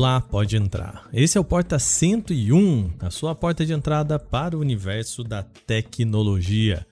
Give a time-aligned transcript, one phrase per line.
[0.00, 1.06] Olá, pode entrar.
[1.12, 6.86] Esse é o Porta 101, a sua porta de entrada para o universo da tecnologia.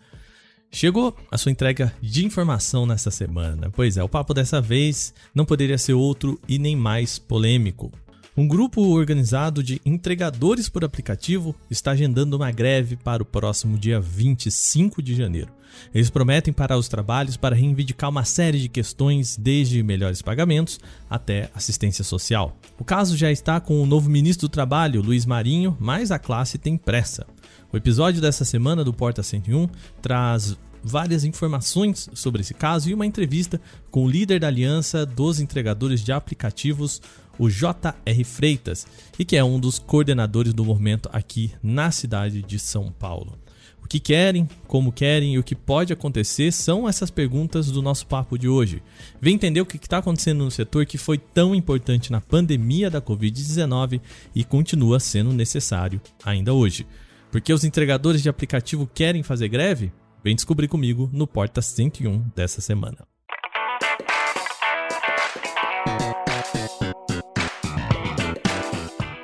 [0.70, 3.72] Chegou a sua entrega de informação nessa semana.
[3.74, 7.90] Pois é, o papo dessa vez não poderia ser outro e nem mais polêmico.
[8.38, 14.00] Um grupo organizado de entregadores por aplicativo está agendando uma greve para o próximo dia
[14.00, 15.50] 25 de janeiro.
[15.92, 20.78] Eles prometem parar os trabalhos para reivindicar uma série de questões, desde melhores pagamentos
[21.10, 22.56] até assistência social.
[22.78, 26.58] O caso já está com o novo ministro do Trabalho, Luiz Marinho, mas a classe
[26.58, 27.26] tem pressa.
[27.72, 29.68] O episódio dessa semana do Porta 101
[30.00, 33.60] traz várias informações sobre esse caso e uma entrevista
[33.90, 37.02] com o líder da Aliança dos Entregadores de Aplicativos,
[37.38, 38.24] o J.R.
[38.24, 38.86] Freitas,
[39.18, 43.38] e que é um dos coordenadores do movimento aqui na cidade de São Paulo.
[43.82, 48.06] O que querem, como querem e o que pode acontecer são essas perguntas do nosso
[48.06, 48.82] papo de hoje.
[49.18, 53.00] Vem entender o que está acontecendo no setor que foi tão importante na pandemia da
[53.00, 54.00] Covid-19
[54.34, 56.86] e continua sendo necessário ainda hoje.
[57.30, 59.90] Porque os entregadores de aplicativo querem fazer greve?
[60.22, 63.17] Vem descobrir comigo no Porta 101 dessa semana.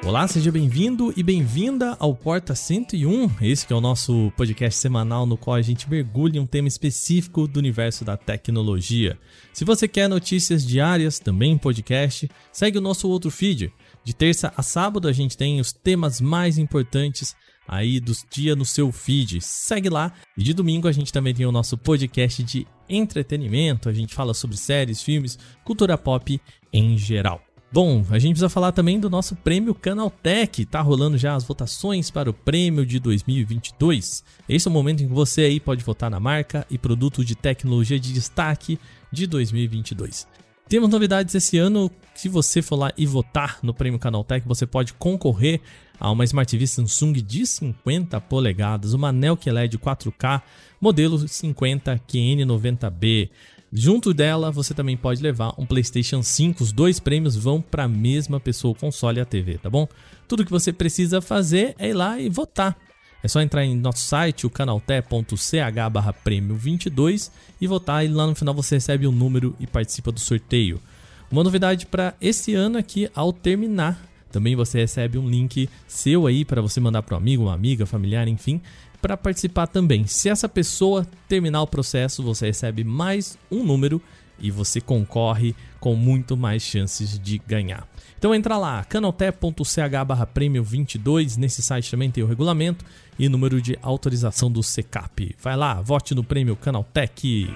[0.06, 3.30] Olá, seja bem-vindo e bem-vinda ao Porta 101.
[3.40, 7.48] Esse é o nosso podcast semanal no qual a gente mergulha em um tema específico
[7.48, 9.18] do universo da tecnologia.
[9.50, 13.72] Se você quer notícias diárias, também em podcast, segue o nosso outro feed.
[14.04, 17.34] De terça a sábado a gente tem os temas mais importantes
[17.66, 19.40] aí dos dias no seu feed.
[19.40, 20.12] Segue lá.
[20.36, 23.88] E de domingo a gente também tem o nosso podcast de entretenimento.
[23.88, 26.38] A gente fala sobre séries, filmes, cultura pop
[26.70, 27.40] em geral.
[27.74, 30.64] Bom, a gente precisa falar também do nosso prêmio Canaltech.
[30.64, 34.22] Tá rolando já as votações para o prêmio de 2022.
[34.48, 37.34] Esse é o momento em que você aí pode votar na marca e produto de
[37.34, 38.78] tecnologia de destaque
[39.10, 40.24] de 2022.
[40.68, 41.90] Temos novidades esse ano.
[42.14, 45.60] Se você for lá e votar no Prêmio Canaltech, você pode concorrer
[45.98, 50.42] a uma Smart TV Samsung de 50 polegadas, uma Neo QLED 4K,
[50.80, 53.30] modelo 50 QN90B.
[53.76, 56.62] Junto dela, você também pode levar um PlayStation 5.
[56.62, 59.88] Os dois prêmios vão para a mesma pessoa, o console e a TV, tá bom?
[60.28, 62.78] Tudo que você precisa fazer é ir lá e votar.
[63.20, 68.28] É só entrar em nosso site, o canalté.ch barra prêmio 22 e votar e lá
[68.28, 70.80] no final você recebe o um número e participa do sorteio.
[71.28, 76.44] Uma novidade para esse ano aqui, ao terminar, também você recebe um link seu aí
[76.44, 78.60] para você mandar para um amigo, uma amiga, familiar, enfim,
[79.04, 80.06] para participar também.
[80.06, 84.00] Se essa pessoa terminar o processo, você recebe mais um número
[84.38, 87.86] e você concorre com muito mais chances de ganhar.
[88.18, 92.82] Então entra lá, canaltech.ch barra prêmio 22, nesse site também tem o regulamento
[93.18, 95.36] e número de autorização do CECAP.
[95.38, 97.52] Vai lá, vote no prêmio Canaltech.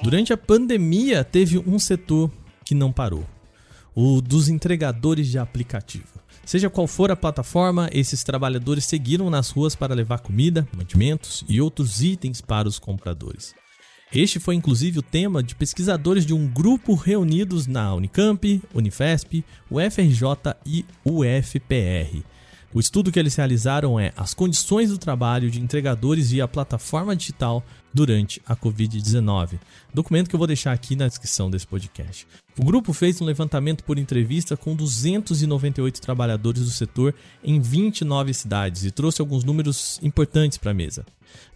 [0.00, 2.30] Durante a pandemia teve um setor
[2.64, 3.26] que não parou,
[3.96, 6.27] o dos entregadores de aplicativo.
[6.48, 11.60] Seja qual for a plataforma, esses trabalhadores seguiram nas ruas para levar comida, mantimentos e
[11.60, 13.54] outros itens para os compradores.
[14.10, 20.56] Este foi inclusive o tema de pesquisadores de um grupo reunidos na Unicamp, Unifesp, UFRJ
[20.64, 22.24] e UFPR.
[22.74, 27.64] O estudo que eles realizaram é as condições do trabalho de entregadores via plataforma digital
[27.94, 29.58] durante a Covid-19.
[29.94, 32.26] Documento que eu vou deixar aqui na descrição desse podcast.
[32.58, 38.84] O grupo fez um levantamento por entrevista com 298 trabalhadores do setor em 29 cidades
[38.84, 41.06] e trouxe alguns números importantes para a mesa.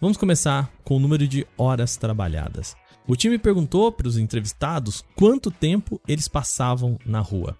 [0.01, 2.75] Vamos começar com o número de horas trabalhadas.
[3.05, 7.55] O time perguntou para os entrevistados quanto tempo eles passavam na rua.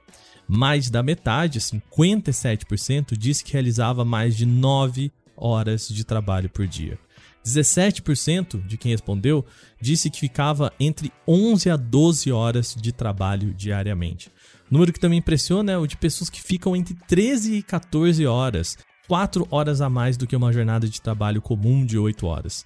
[0.48, 6.98] Mais da metade, 57%, disse que realizava mais de 9 horas de trabalho por dia.
[7.46, 9.46] 17% de quem respondeu
[9.82, 14.32] disse que ficava entre 11 a 12 horas de trabalho diariamente.
[14.72, 18.78] Número que também impressiona é o de pessoas que ficam entre 13 e 14 horas,
[19.08, 22.66] 4 horas a mais do que uma jornada de trabalho comum de 8 horas.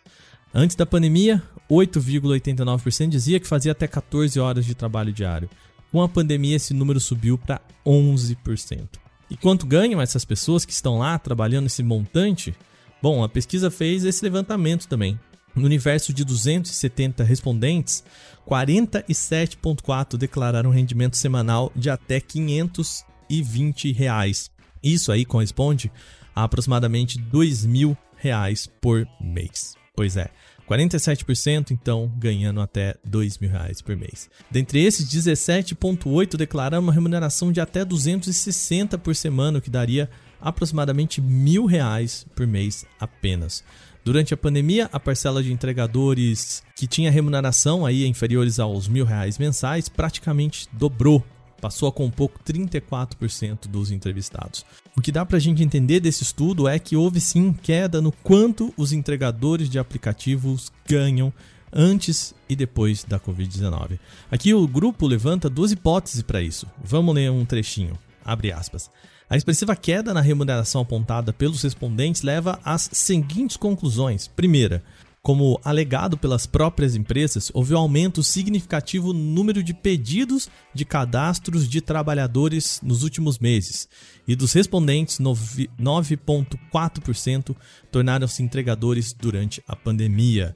[0.53, 5.49] Antes da pandemia, 8,89% dizia que fazia até 14 horas de trabalho diário.
[5.91, 8.87] Com a pandemia, esse número subiu para 11%.
[9.29, 12.55] E quanto ganham essas pessoas que estão lá trabalhando esse montante?
[13.01, 15.19] Bom, a pesquisa fez esse levantamento também.
[15.55, 18.03] No universo de 270 respondentes,
[18.47, 24.51] 47,4 declararam rendimento semanal de até 520 reais.
[24.83, 25.91] Isso aí corresponde
[26.35, 29.75] a aproximadamente 2.000 reais por mês.
[29.95, 30.29] Pois é,
[30.67, 34.29] 47% então ganhando até 2.000 reais por mês.
[34.51, 40.09] Dentre esses, 17,8 declararam uma remuneração de até 260 por semana, o que daria
[40.41, 43.63] aproximadamente mil reais por mês apenas.
[44.03, 49.37] Durante a pandemia, a parcela de entregadores que tinha remuneração aí inferiores aos mil reais
[49.37, 51.23] mensais praticamente dobrou.
[51.59, 54.63] passou a compor 34% dos entrevistados.
[54.97, 58.11] O que dá para a gente entender desse estudo é que houve sim queda no
[58.11, 61.31] quanto os entregadores de aplicativos ganham
[61.71, 63.99] antes e depois da Covid-19.
[64.31, 66.65] Aqui o grupo levanta duas hipóteses para isso.
[66.83, 67.95] Vamos ler um trechinho.
[68.25, 68.89] Abre aspas.
[69.29, 74.27] A expressiva queda na remuneração apontada pelos respondentes leva às seguintes conclusões.
[74.27, 74.83] Primeira,
[75.27, 81.67] como alegado pelas próprias empresas, houve um aumento significativo no número de pedidos de cadastros
[81.67, 83.89] de trabalhadores nos últimos meses.
[84.25, 87.53] E dos respondentes, 9,4%
[87.91, 90.55] tornaram-se entregadores durante a pandemia.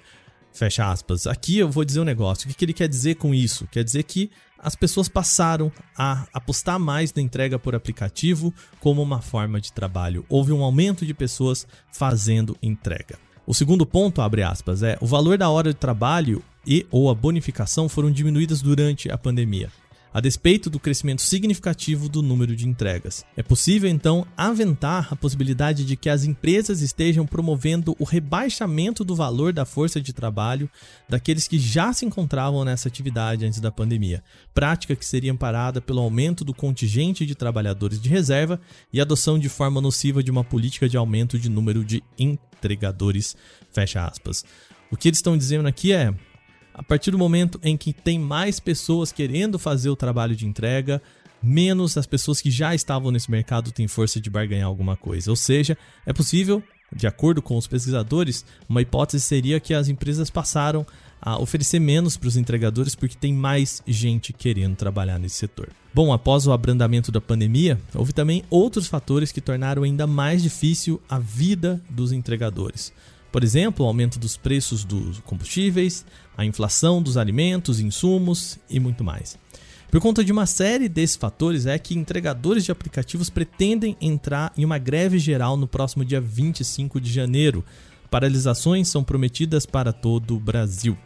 [0.54, 1.28] Fecha aspas.
[1.28, 2.50] Aqui eu vou dizer um negócio.
[2.50, 3.68] O que ele quer dizer com isso?
[3.68, 9.20] Quer dizer que as pessoas passaram a apostar mais na entrega por aplicativo como uma
[9.20, 10.26] forma de trabalho.
[10.30, 13.20] Houve um aumento de pessoas fazendo entrega.
[13.52, 17.14] O segundo ponto, abre aspas, é o valor da hora de trabalho e ou a
[17.14, 19.70] bonificação foram diminuídas durante a pandemia
[20.14, 23.26] a despeito do crescimento significativo do número de entregas.
[23.36, 29.16] É possível então aventar a possibilidade de que as empresas estejam promovendo o rebaixamento do
[29.16, 30.70] valor da força de trabalho
[31.08, 34.24] daqueles que já se encontravam nessa atividade antes da pandemia,
[34.54, 38.60] prática que seria amparada pelo aumento do contingente de trabalhadores de reserva
[38.92, 43.36] e adoção de forma nociva de uma política de aumento de número de entregadores.
[43.72, 44.44] Fecha aspas.
[44.92, 46.14] O que eles estão dizendo aqui é
[46.74, 51.02] a partir do momento em que tem mais pessoas querendo fazer o trabalho de entrega,
[51.42, 55.30] menos as pessoas que já estavam nesse mercado têm força de barganhar alguma coisa.
[55.30, 56.64] Ou seja, é possível,
[56.96, 60.86] de acordo com os pesquisadores, uma hipótese seria que as empresas passaram
[61.22, 65.70] a oferecer menos para os entregadores porque tem mais gente querendo trabalhar nesse setor.
[65.94, 71.02] Bom, após o abrandamento da pandemia, houve também outros fatores que tornaram ainda mais difícil
[71.08, 72.92] a vida dos entregadores.
[73.32, 76.06] Por exemplo, o aumento dos preços dos combustíveis,
[76.36, 79.38] a inflação dos alimentos, insumos e muito mais.
[79.90, 84.64] Por conta de uma série desses fatores, é que entregadores de aplicativos pretendem entrar em
[84.64, 87.64] uma greve geral no próximo dia 25 de janeiro.
[88.10, 90.98] Paralisações são prometidas para todo o Brasil.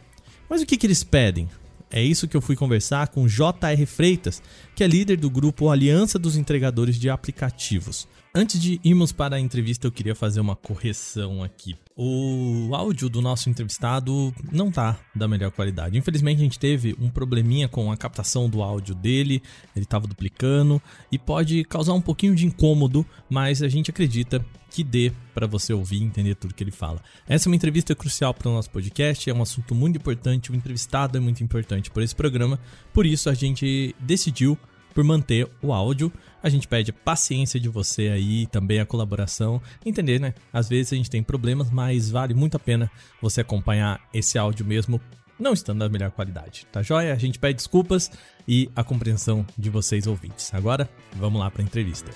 [0.48, 1.48] Mas o que, que eles pedem?
[1.90, 3.86] É isso que eu fui conversar com J.R.
[3.86, 4.42] Freitas,
[4.74, 8.08] que é líder do grupo Aliança dos Entregadores de Aplicativos.
[8.38, 11.74] Antes de irmos para a entrevista, eu queria fazer uma correção aqui.
[11.96, 15.96] O áudio do nosso entrevistado não tá da melhor qualidade.
[15.96, 19.42] Infelizmente, a gente teve um probleminha com a captação do áudio dele,
[19.74, 24.84] ele estava duplicando e pode causar um pouquinho de incômodo, mas a gente acredita que
[24.84, 27.00] dê para você ouvir e entender tudo que ele fala.
[27.26, 30.54] Essa é uma entrevista crucial para o nosso podcast, é um assunto muito importante, o
[30.54, 32.60] entrevistado é muito importante por esse programa,
[32.92, 34.58] por isso a gente decidiu
[34.96, 36.10] por manter o áudio.
[36.42, 39.60] A gente pede a paciência de você aí, também a colaboração.
[39.84, 40.32] Entender, né?
[40.50, 42.90] Às vezes a gente tem problemas, mas vale muito a pena
[43.20, 44.98] você acompanhar esse áudio mesmo,
[45.38, 46.66] não estando da melhor qualidade.
[46.72, 47.12] Tá joia?
[47.12, 48.10] A gente pede desculpas
[48.48, 50.54] e a compreensão de vocês ouvintes.
[50.54, 52.10] Agora, vamos lá para a entrevista.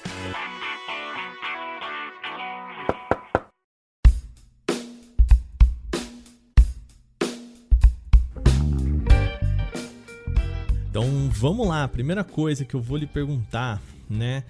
[10.91, 14.43] Então vamos lá, a primeira coisa que eu vou lhe perguntar, né,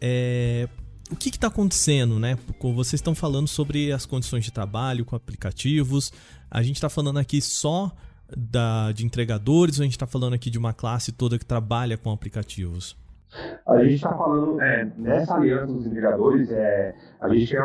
[0.00, 0.68] é
[1.08, 2.36] o que está acontecendo, né?
[2.60, 6.12] Vocês estão falando sobre as condições de trabalho com aplicativos.
[6.50, 7.92] A gente está falando aqui só
[8.36, 11.96] da, de entregadores ou a gente está falando aqui de uma classe toda que trabalha
[11.96, 12.96] com aplicativos?
[13.64, 17.60] A gente está falando, é, nessa aliança dos entregadores, é, a gente quer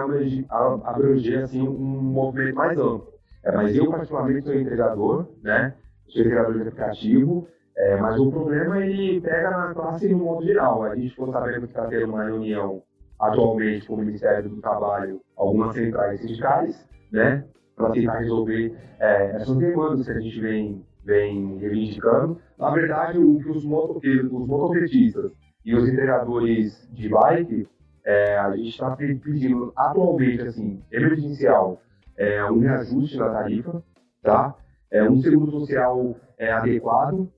[0.84, 3.08] abranger assim, um movimento mais amplo.
[3.44, 5.74] É, mas eu, particularmente, sou entregador, né?
[6.08, 7.48] Sou entregador de aplicativo
[7.80, 10.84] é, mas o problema ele pega na classe no modo geral.
[10.84, 12.84] A gente ficou sabendo que está tendo uma reunião
[13.18, 17.46] atualmente com o Ministério do Trabalho, algumas centrais sindicais, né,
[17.78, 22.38] para tentar resolver é, essas demandas que a gente vem, vem reivindicando.
[22.58, 25.32] Na verdade, o que os motoqueiros, os
[25.64, 27.66] e os entregadores de bike,
[28.06, 31.82] é, a gente está pedindo atualmente, assim, emergencial,
[32.18, 33.82] é, um reajuste na tarifa,
[34.22, 34.54] tá?
[34.92, 37.30] É, um seguro social é, adequado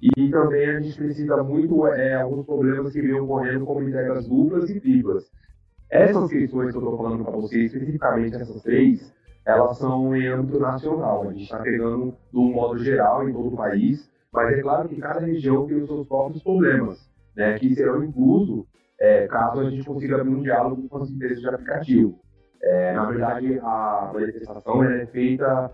[0.00, 4.68] e também a gente precisa muito é, alguns problemas que vêm ocorrendo, como entregas duplas
[4.68, 5.24] e triplas.
[5.90, 9.14] Essas questões que eu estou falando para vocês, especificamente essas três,
[9.46, 11.22] elas são em âmbito nacional.
[11.22, 14.88] A gente está pegando de um modo geral em todo o país, mas é claro
[14.88, 18.66] que cada região tem os seus próprios problemas, né, que serão incluso
[19.00, 22.18] é, caso a gente consiga abrir um diálogo com as empresas de aplicativo.
[22.62, 25.70] É, na verdade, a manifestação é feita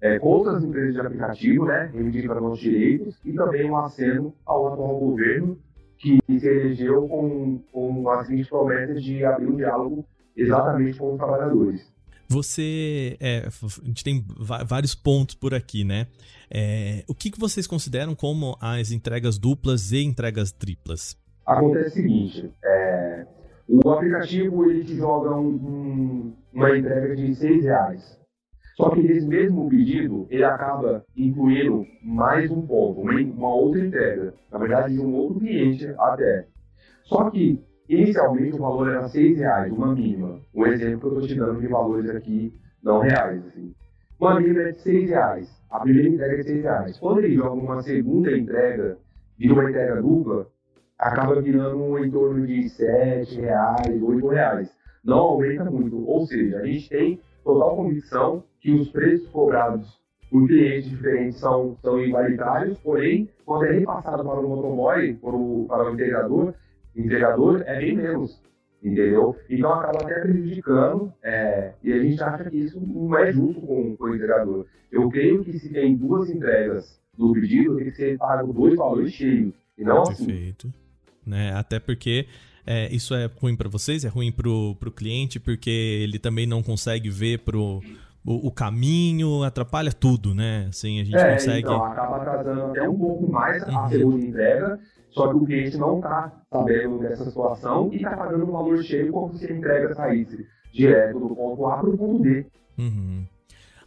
[0.00, 1.90] é, contra as empresas de aplicativo, né,
[2.26, 5.58] para nossos direitos, e também um aceno ao atual governo,
[5.98, 10.04] que se elegeu com, com as seguintes promessas de abrir um diálogo
[10.36, 11.92] exatamente com os trabalhadores.
[12.28, 13.16] Você.
[13.20, 14.24] É, a gente tem
[14.66, 16.06] vários pontos por aqui, né?
[16.50, 21.16] É, o que, que vocês consideram como as entregas duplas e entregas triplas?
[21.46, 23.26] Acontece o seguinte: é,
[23.66, 28.18] o aplicativo ele te joga um, um, uma entrega de seis reais.
[28.78, 34.32] Só que nesse mesmo pedido, ele acaba incluindo mais um ponto, uma, outra entrega.
[34.50, 36.46] Na verdade, de um outro cliente até.
[37.04, 40.38] Só que Inicialmente o valor era seis reais, uma mínima.
[40.54, 43.42] Um exemplo que eu estou te dando de valores aqui não reais.
[43.46, 43.74] Assim.
[44.20, 45.48] Uma mínima é de seis reais.
[45.70, 46.98] A primeira entrega é seis reais.
[46.98, 48.98] Quando ele joga uma segunda entrega,
[49.38, 50.48] vira uma entrega dupla,
[50.98, 54.70] acaba virando em torno de sete reais, oito reais.
[55.02, 56.06] Não aumenta muito.
[56.06, 59.98] Ou seja, a gente tem total convicção que os preços cobrados
[60.30, 65.66] por clientes diferentes são, são igualitários, porém, quando é repassado para o motoboy, para o,
[65.66, 66.54] para o integrador,
[66.94, 68.40] entregador é bem menos,
[68.82, 69.36] entendeu?
[69.48, 73.96] Então acaba até prejudicando é, e a gente acha que isso não é justo com,
[73.96, 74.66] com o entregador.
[74.90, 79.12] Eu creio que se tem duas entregas no pedido, tem que ser pago dois valores
[79.12, 80.26] cheios, e não assim.
[80.26, 80.72] Perfeito.
[81.26, 81.52] Né?
[81.54, 82.26] Até porque
[82.66, 86.62] é, isso é ruim para vocês, é ruim pro, pro cliente, porque ele também não
[86.62, 87.82] consegue ver pro,
[88.24, 90.66] o, o, caminho, atrapalha tudo, né?
[90.68, 91.60] Assim, a gente é, consegue.
[91.60, 93.88] Então, acaba atrasando até um pouco mais a uhum.
[93.88, 98.52] segunda entrega só que o cliente não está sabendo dessa situação e está pagando um
[98.52, 102.46] valor cheio como se a entrega saísse direto do ponto A para o ponto B.
[102.78, 103.24] Uhum.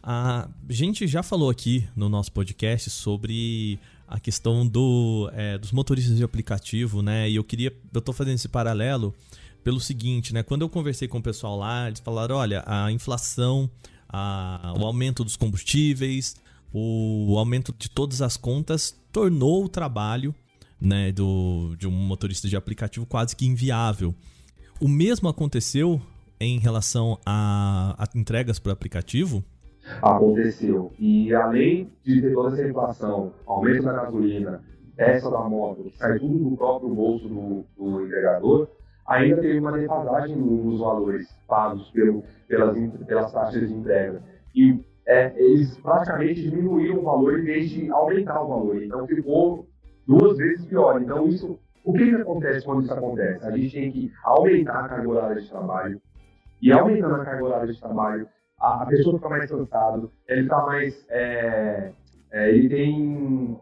[0.02, 6.16] A gente já falou aqui no nosso podcast sobre a questão do, é, dos motoristas
[6.16, 7.30] de aplicativo, né?
[7.30, 7.72] E eu queria.
[7.94, 9.14] Eu estou fazendo esse paralelo
[9.62, 10.42] pelo seguinte, né?
[10.42, 13.70] Quando eu conversei com o pessoal lá, eles falaram: olha, a inflação,
[14.12, 16.36] a, o aumento dos combustíveis,
[16.72, 20.34] o aumento de todas as contas tornou o trabalho
[20.80, 24.14] né, do, de um motorista de aplicativo quase que inviável.
[24.80, 26.00] O mesmo aconteceu
[26.40, 29.44] em relação a, a entregas por aplicativo?
[30.00, 30.92] Aconteceu.
[30.98, 34.62] E além de ter toda essa inflação, aumento da gasolina,
[34.96, 38.68] essa da moto, sai tudo do próprio bolso do, do entregador,
[39.12, 42.76] ainda teve uma defasagem nos valores pagos pelo, pelas,
[43.06, 44.22] pelas taxas de entrega.
[44.54, 48.82] E é, eles praticamente diminuíram o valor em vez de aumentar o valor.
[48.82, 49.66] Então ficou
[50.06, 51.00] duas vezes pior.
[51.00, 53.44] Então, isso, o que, que acontece quando isso acontece?
[53.44, 56.00] A gente tem que aumentar a carga horária de trabalho,
[56.60, 58.28] e aumentando a carga horária de trabalho,
[58.60, 61.06] a, a pessoa fica mais cansada, ele está mais.
[61.10, 61.90] É,
[62.30, 63.60] é, ele tem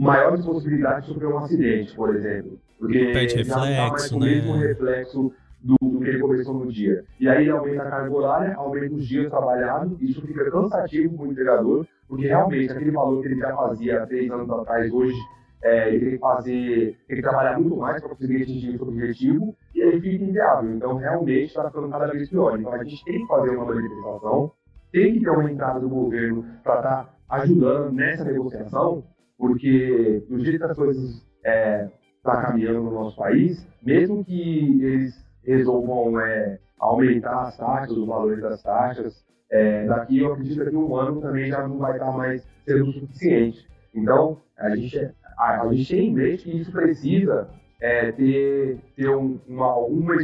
[0.00, 2.58] maiores possibilidades de sofrer um acidente, por exemplo.
[2.78, 4.66] Porque Perde já reflexo, tá o mesmo né?
[4.66, 7.04] reflexo do, do, que ele começou no dia.
[7.20, 11.26] E aí ele aumenta a carga horária, aumenta os dias trabalhados, isso fica cansativo para
[11.26, 15.18] o entregador, porque realmente aquele valor que ele já fazia há três anos atrás, hoje
[15.62, 19.54] é, ele tem que fazer, tem que trabalhar muito mais para conseguir atingir esse objetivo
[19.74, 20.72] e aí fica inviável.
[20.72, 22.58] Então, realmente, está ficando cada vez pior.
[22.58, 24.50] Então, a gente tem que fazer uma manifestação,
[24.90, 29.04] tem que ter uma entrada do governo para estar tá ajudando nessa negociação,
[29.40, 31.88] porque do jeito que as coisas é,
[32.22, 38.42] tá caminhando no nosso país, mesmo que eles resolvam é, aumentar as taxas, os valores
[38.42, 42.46] das taxas, é, daqui eu acredito que um ano também já não vai estar mais
[42.66, 43.66] sendo suficiente.
[43.94, 47.48] Então, a gente a, a gente tem em mente que isso precisa
[47.80, 50.14] é, ter, ter um, uma, alguma,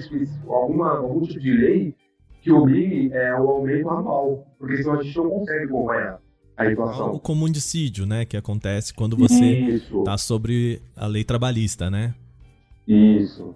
[0.47, 1.95] alguma, algum tipo de lei
[2.43, 6.21] que obrigue é, o aumento anual, porque senão a gente não consegue acompanhar
[6.57, 7.13] a inflação.
[7.13, 12.15] O comundicídio, né, que acontece quando você está sobre a lei trabalhista, né?
[12.87, 13.55] Isso.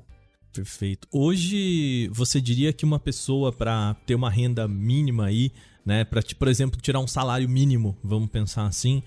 [0.52, 1.06] Perfeito.
[1.12, 5.52] Hoje, você diria que uma pessoa para ter uma renda mínima aí,
[5.86, 9.02] né, para, por exemplo, tirar um salário mínimo, vamos pensar assim,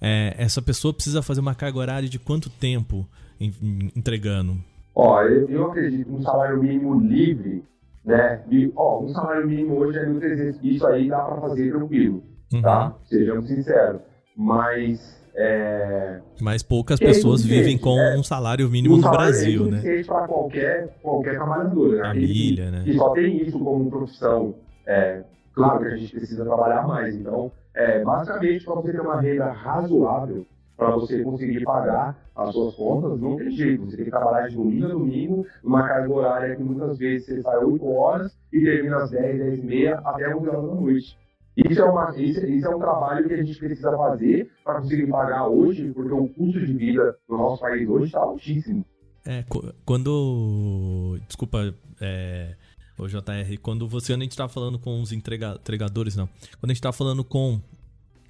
[0.00, 3.06] é, essa pessoa precisa fazer uma carga horária de quanto tempo
[3.40, 4.56] em, em, entregando?
[4.94, 7.62] Ó, eu, eu acredito que um salário mínimo livre,
[8.04, 8.42] né?
[8.74, 12.62] Ó, um salário mínimo hoje é 1.300, isso aí dá para fazer tranquilo, uhum.
[12.62, 12.94] tá?
[13.04, 14.00] Sejamos sinceros.
[14.36, 16.20] Mas é...
[16.40, 20.02] Mas poucas pessoas vivem com é, um salário mínimo um salário no Brasil, né?
[20.04, 21.96] para qualquer, qualquer trabalhador.
[21.96, 22.02] Né?
[22.02, 22.82] Família, que, né?
[22.84, 24.56] Que só tem isso como profissão.
[24.84, 25.22] É,
[25.54, 27.14] claro que a gente precisa trabalhar mais.
[27.14, 30.44] Então, é, basicamente, para você ter uma renda razoável,
[30.76, 33.84] para você conseguir pagar as suas contas, não tem jeito.
[33.84, 37.42] Você tem que trabalhar de domingo a domingo, numa carga horária que muitas vezes você
[37.42, 41.18] sai 8 horas e termina às 10, 10 e meia, até 11 horas da noite.
[41.66, 45.08] Isso é, uma, isso, isso é um trabalho que a gente precisa fazer para conseguir
[45.08, 48.84] pagar hoje, porque o custo de vida no nosso país hoje está altíssimo.
[49.26, 49.44] É,
[49.84, 51.18] quando.
[51.26, 52.54] Desculpa, é,
[52.96, 56.28] o JR, quando você, gente estava falando com os entrega, entregadores, não.
[56.60, 57.60] Quando a gente estava falando com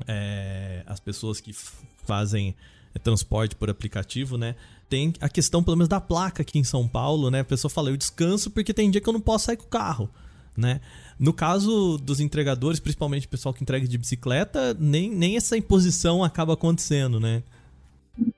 [0.07, 2.57] é, as pessoas que fazem
[2.95, 4.55] é, transporte por aplicativo, né?
[4.89, 7.41] Tem a questão, pelo menos, da placa aqui em São Paulo, né?
[7.41, 9.69] A pessoa fala, eu descanso porque tem dia que eu não posso sair com o
[9.69, 10.09] carro.
[10.59, 10.81] né?
[11.19, 16.23] No caso dos entregadores, principalmente o pessoal que entrega de bicicleta, nem, nem essa imposição
[16.23, 17.43] acaba acontecendo, né?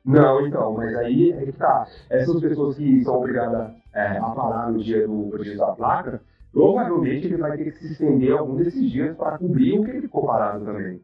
[0.05, 1.87] Não, então, mas aí é que tá.
[2.09, 6.23] Essas pessoas que são obrigadas é, a parar no dia do registro da placa,
[6.53, 10.03] provavelmente ele vai ter que se estender algum desses dias para cobrir o que ele
[10.03, 11.01] ficou parado também.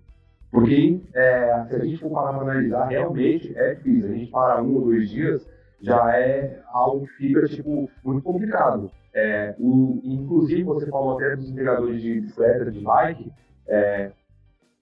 [0.50, 4.10] Porque é, se a gente for parar para analisar, realmente é difícil.
[4.10, 5.46] A gente parar um ou dois dias
[5.80, 8.90] já é algo que fica tipo, muito complicado.
[9.14, 13.32] É, o, inclusive, você falou até dos entregadores de bicicleta, de bike.
[13.68, 14.10] É,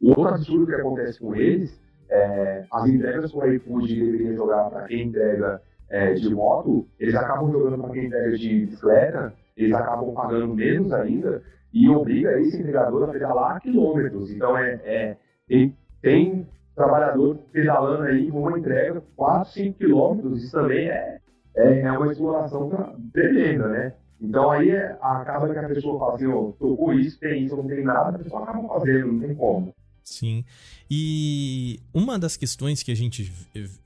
[0.02, 5.08] outro absurdo que acontece com eles, é, as entregas o iFood deveria jogar para quem
[5.08, 10.54] entrega é, de moto, eles acabam jogando para quem entrega de bicicleta, eles acabam pagando
[10.54, 14.30] menos ainda e obriga esse entregador a pedalar quilômetros.
[14.30, 20.52] Então, é, é tem, tem trabalhador pedalando aí com uma entrega 4, 5 quilômetros, isso
[20.52, 21.18] também é,
[21.56, 22.70] é, é uma exploração
[23.12, 23.94] tremenda, né?
[24.20, 27.66] Então aí é, acaba que a pessoa fala assim, oh, tocou isso, tem isso, não
[27.66, 29.74] tem nada, a pessoa acaba fazendo, não tem como.
[30.02, 30.44] Sim.
[30.90, 33.32] E uma das questões que a gente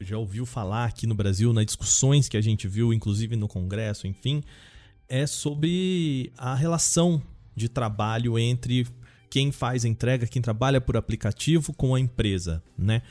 [0.00, 4.06] já ouviu falar aqui no Brasil, nas discussões que a gente viu, inclusive no Congresso,
[4.06, 4.42] enfim,
[5.08, 7.22] é sobre a relação
[7.54, 8.86] de trabalho entre
[9.30, 13.02] quem faz entrega, quem trabalha por aplicativo com a empresa, né?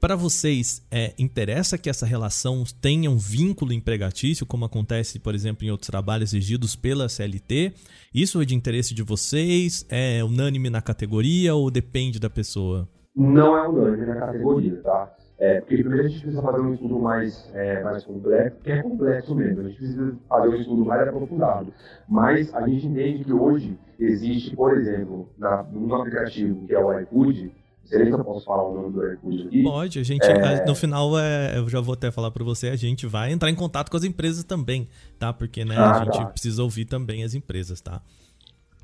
[0.00, 5.66] Para vocês, é, interessa que essa relação tenha um vínculo empregatício, como acontece, por exemplo,
[5.66, 7.72] em outros trabalhos exigidos pela CLT?
[8.14, 9.84] Isso é de interesse de vocês?
[9.88, 12.88] É unânime na categoria ou depende da pessoa?
[13.16, 15.16] Não é unânime na categoria, tá?
[15.38, 18.82] É, porque primeiro a gente precisa fazer um estudo mais, é, mais complexo, que é
[18.82, 21.72] complexo mesmo, a gente precisa fazer um estudo mais aprofundado.
[22.08, 26.98] Mas a gente entende que hoje existe, por exemplo, na, num aplicativo que é o
[27.00, 27.52] iFood,
[27.84, 29.62] sei se eu posso falar o nome do iFood aqui.
[29.62, 30.64] Pode, a gente, é...
[30.66, 33.54] no final, é, eu já vou até falar para você, a gente vai entrar em
[33.54, 34.88] contato com as empresas também,
[35.20, 35.32] tá?
[35.32, 36.26] Porque, né, ah, a gente tá.
[36.26, 38.02] precisa ouvir também as empresas, tá?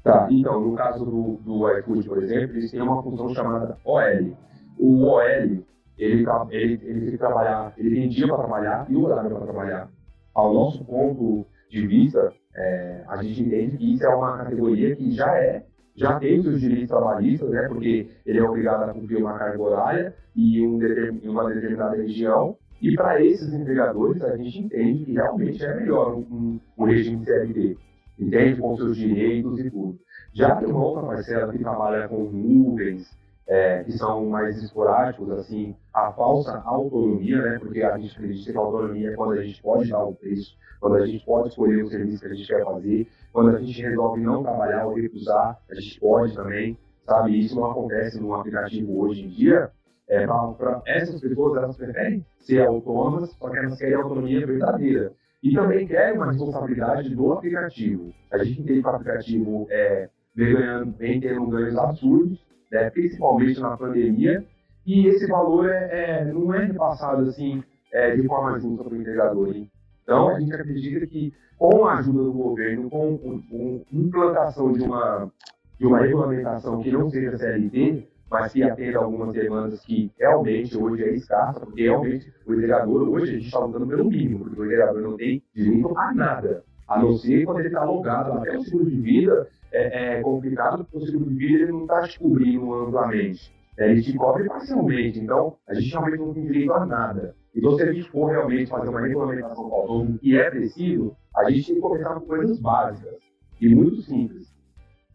[0.04, 4.37] Tá, então, no caso do, do iFood, por exemplo, eles têm uma função chamada OL.
[4.78, 5.64] O OL,
[5.99, 9.89] ele, ele, ele tem que trabalhar, ele tem dia para trabalhar e horário para trabalhar.
[10.35, 15.11] Ao nosso ponto de vista, é, a gente entende que isso é uma categoria que
[15.13, 15.65] já é
[15.97, 20.15] já tem seus direitos trabalhistas, né, porque ele é obrigado a cumprir uma carga horária
[20.35, 22.57] e um em uma determinada região.
[22.83, 27.78] E para esses empregadores, a gente entende que realmente é melhor um, um regime CLT,
[28.19, 28.61] entende?
[28.61, 29.99] Com seus direitos e tudo.
[30.33, 33.09] Já tem uma outra parcela que trabalha com nuvens,
[33.47, 37.59] é, que são mais esporádicos, assim, a falsa autonomia, né?
[37.59, 40.57] Porque a gente acredita que a autonomia é quando a gente pode dar o preço,
[40.80, 43.83] quando a gente pode escolher o serviço que a gente quer fazer, quando a gente
[43.83, 47.39] resolve não trabalhar ou recusar, a gente pode também, sabe?
[47.39, 49.71] Isso não acontece no aplicativo hoje em dia.
[50.09, 55.13] É, para essas pessoas, elas preferem ser autônomas, só que elas querem autonomia verdadeira.
[55.43, 58.13] E também querem uma responsabilidade do aplicativo.
[58.30, 62.39] A gente entende que o aplicativo é, vem, ganhando, vem tendo ganhos absurdos,
[62.70, 64.44] né, principalmente na pandemia,
[64.86, 65.88] e esse valor é,
[66.20, 69.54] é não é repassado assim é, de forma justa para o integrador.
[69.54, 69.70] Hein?
[70.02, 74.82] Então, a gente acredita que com a ajuda do governo, com, com, com implantação de
[74.82, 75.30] uma,
[75.78, 81.04] de uma regulamentação que não seja CLT, mas que atenda algumas demandas que realmente hoje
[81.04, 84.66] é escassa, porque realmente o integrador, hoje a gente está lutando pelo mínimo, porque o
[84.66, 88.62] integrador não tem direito a nada, a não ser quando ele está logado até o
[88.62, 92.18] seguro de vida, é, é complicado porque o seguro de vida ele não está te
[92.18, 93.52] cobrindo amplamente.
[93.76, 97.34] É, ele te cobre parcialmente, então a gente realmente não tem direito a nada.
[97.54, 101.66] Então, se a gente for realmente fazer uma regulamentação autônoma e é preciso, a gente
[101.66, 103.14] tem que começar com coisas básicas
[103.60, 104.52] e muito simples.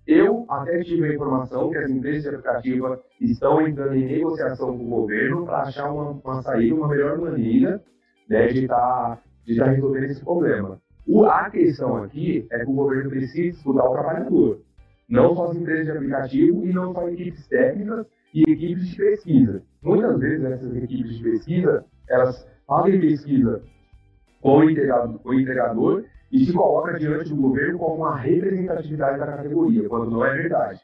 [0.08, 4.84] Eu até tive a informação que as empresas de aplicativa estão entrando em negociação com
[4.84, 7.84] o governo para achar uma, uma saída, uma melhor maneira
[8.28, 10.82] né, de estar tá, de tá resolvendo esse problema.
[11.12, 14.62] O, a questão aqui é que o governo precisa estudar o trabalhador,
[15.10, 19.64] não só as empresas de aplicativo e não só equipes técnicas e equipes de pesquisa.
[19.82, 23.60] Muitas vezes essas equipes de pesquisa, elas fazem pesquisa
[24.40, 29.26] com o integrador, com o e se coloca diante do governo como uma representatividade da
[29.26, 30.80] categoria, quando não é verdade.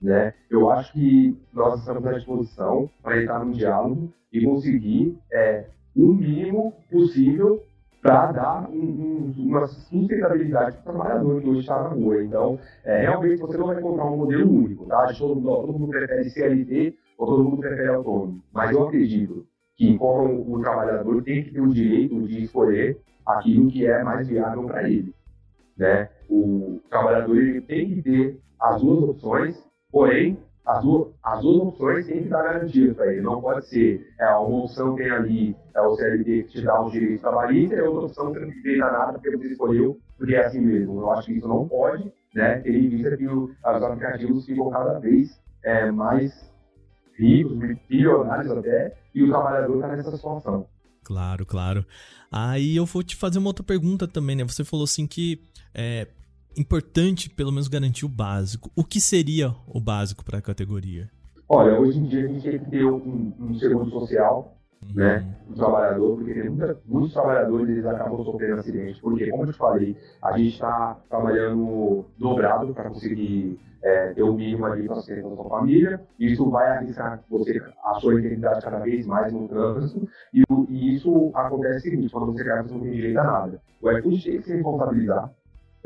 [0.00, 0.34] Né?
[0.48, 5.66] Eu acho que nós estamos à disposição para entrar no diálogo e conseguir é,
[5.96, 7.60] o mínimo possível
[8.02, 12.22] para dar um, um, uma sustentabilidade para o trabalhador que hoje está na rua.
[12.22, 15.12] Então, é, realmente você não vai encontrar um modelo único, tá?
[15.18, 18.42] Todo, mundo, todo mundo prefere CLT ou todo mundo prefere autônomo.
[18.52, 23.68] Mas eu acredito que, como o trabalhador tem que ter o direito de escolher aquilo
[23.68, 25.14] que é mais viável para ele.
[25.76, 26.08] Né?
[26.28, 32.06] O trabalhador ele tem que ter as duas opções, porém, as duas, as duas opções
[32.06, 33.22] têm que dar garantias para ele.
[33.22, 36.92] Não pode ser é, uma opção tem ali é o CLT que te dá os
[36.92, 40.34] direitos trabalhistas e a outra opção que não te dá nada porque você escolheu, porque
[40.34, 41.00] é assim mesmo.
[41.00, 44.98] Eu acho que isso não pode né, tendo em vista que os aplicativos ficam cada
[44.98, 46.52] vez é, mais
[47.18, 50.66] ricos, bilionários até, e o trabalhador está nessa situação.
[51.02, 51.86] Claro, claro.
[52.30, 54.44] Aí eu vou te fazer uma outra pergunta também, né?
[54.44, 55.40] Você falou assim que
[55.74, 56.06] é
[56.56, 58.70] importante pelo menos garantir o básico.
[58.74, 61.08] O que seria o básico para a categoria?
[61.48, 64.94] Olha, hoje em dia a gente tem que ter um, um seguro social, uhum.
[64.94, 69.52] né, do trabalhador, porque tem muita, muitos trabalhadores eles acabam sofrendo acidente, porque, como eu
[69.52, 74.96] te falei, a gente está trabalhando dobrado para conseguir é, ter o mínimo ali para
[74.96, 79.48] sustentar a sua família, isso vai arriscar você, a sua integridade cada vez mais no
[79.48, 83.24] trânsito, e, e isso acontece o seguinte, quando você cai, você não tem direito a
[83.24, 83.62] nada.
[83.80, 85.32] O iFood tem que se responsabilizar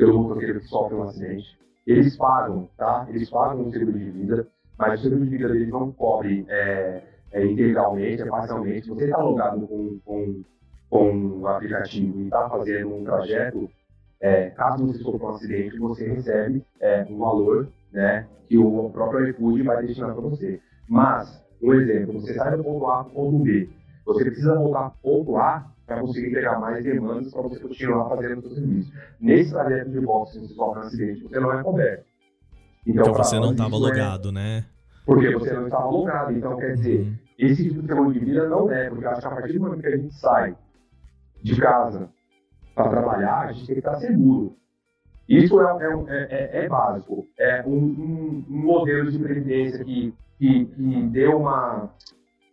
[0.02, 3.06] pelo motoqueiro que sofre um acidente, eles pagam, tá?
[3.08, 7.02] Eles pagam o seguro de vida, mas o seguro de vida deles não cobre é,
[7.30, 8.88] é, integralmente, é parcialmente.
[8.88, 10.42] Você está logado com, com,
[10.90, 13.70] com o aplicativo e está fazendo um trajeto,
[14.20, 19.28] é, caso você sofra um acidente, você recebe é, um valor né, que o próprio
[19.28, 20.60] iFood vai destinar para você.
[20.88, 23.68] Mas, um exemplo, você sai do ponto A para o ponto B,
[24.04, 28.08] você precisa voltar para o ponto A para conseguir entregar mais demandas para você continuar
[28.08, 28.92] fazendo o seu serviço.
[29.20, 32.04] Nesse trajeto de volta, se você sofre um acidente, você não é coberto.
[32.86, 34.32] Então, então você não estava é logado, é...
[34.32, 34.64] né?
[35.04, 36.32] Porque você não estava logado.
[36.32, 37.14] Então, quer dizer, uhum.
[37.38, 39.80] esse tipo de seguro de vida não é, porque acho que a partir do momento
[39.80, 40.56] que a gente sai
[41.42, 42.08] de casa
[42.74, 44.56] para trabalhar, a gente tem que estar seguro.
[45.28, 47.26] Isso é, é, é, é básico.
[47.38, 51.90] É um, um, um, modelo de previdência que, que, que deu uma,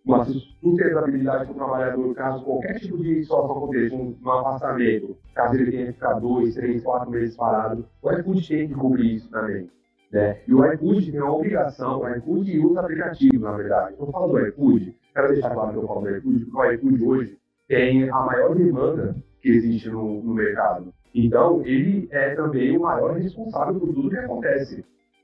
[0.10, 5.72] uma sustentabilidade para o trabalhador caso qualquer tipo de situação aconteça, um, afastamento, caso ele
[5.72, 9.70] tenha que ficar dois, três, quatro meses parado, o iFood tem que cobrir isso também.
[10.12, 10.40] Né?
[10.48, 13.96] E o iFood tem uma obrigação, o iFood usa aplicativo, na verdade.
[14.00, 17.06] Eu falo do iFood, quero deixar claro que eu falo do iFood, porque o iFood
[17.06, 20.92] hoje tem a maior demanda que existe no, no mercado.
[21.14, 24.84] Então, ele é também o maior responsável por tudo que acontece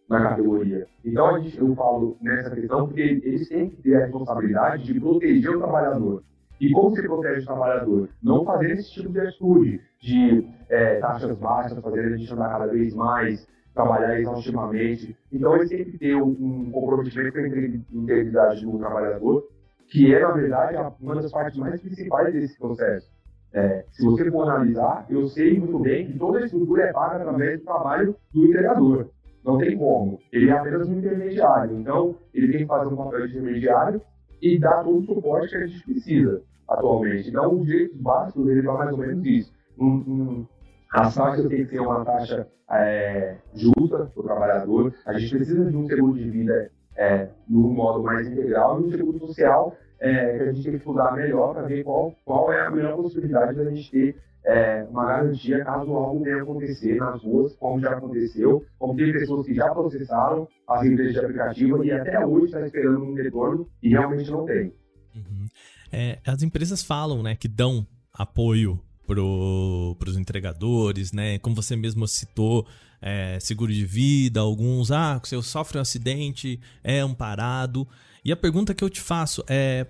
[0.10, 0.88] na categoria.
[1.04, 5.00] Então, a gente, eu falo nessa questão porque eles têm que ter a responsabilidade de
[5.00, 6.24] proteger o trabalhador.
[6.60, 8.10] E como se protege o trabalhador?
[8.24, 12.68] Não fazer esse tipo de atitude de é, taxas baixas, fazer a gente andar cada
[12.68, 15.18] vez mais, trabalhar exaustivamente.
[15.32, 19.44] Então, eles têm que ter um, um comprometimento com a integridade do trabalhador,
[19.88, 23.14] que é, na verdade, uma das partes mais principais desse processo.
[23.54, 27.18] É, se você for analisar, eu sei muito bem que toda a estrutura é paga
[27.18, 29.08] através do trabalho do entregador.
[29.46, 30.20] Não tem como.
[30.32, 31.78] Ele é apenas um intermediário.
[31.78, 34.02] Então, ele tem que fazer um papel de intermediário
[34.42, 37.30] e dar todo o suporte que a gente precisa atualmente.
[37.30, 39.54] Então, os direitos básicos, ele vai mais ou menos isso.
[39.78, 40.48] Um, um,
[40.92, 44.94] as taxas que ser uma taxa é, justa para o trabalhador.
[45.06, 49.20] A gente precisa de um seguro de vida é, modo mais integral e um seguro
[49.20, 52.72] social é, que a gente tem que estudar melhor para ver qual, qual é a
[52.72, 57.80] melhor possibilidade da gente ter é, uma garantia caso algo venha acontecer nas ruas, como
[57.80, 62.46] já aconteceu, como tem pessoas que já processaram as empresas de aplicativo e até hoje
[62.46, 64.74] está esperando um retorno e realmente não tem.
[65.16, 65.48] Uhum.
[65.92, 71.38] É, as empresas falam né, que dão apoio para os entregadores, né?
[71.40, 72.68] Como você mesmo citou,
[73.02, 77.88] é, seguro de vida, alguns, ah, se eu sofre um acidente, é amparado.
[78.24, 79.86] E a pergunta que eu te faço é: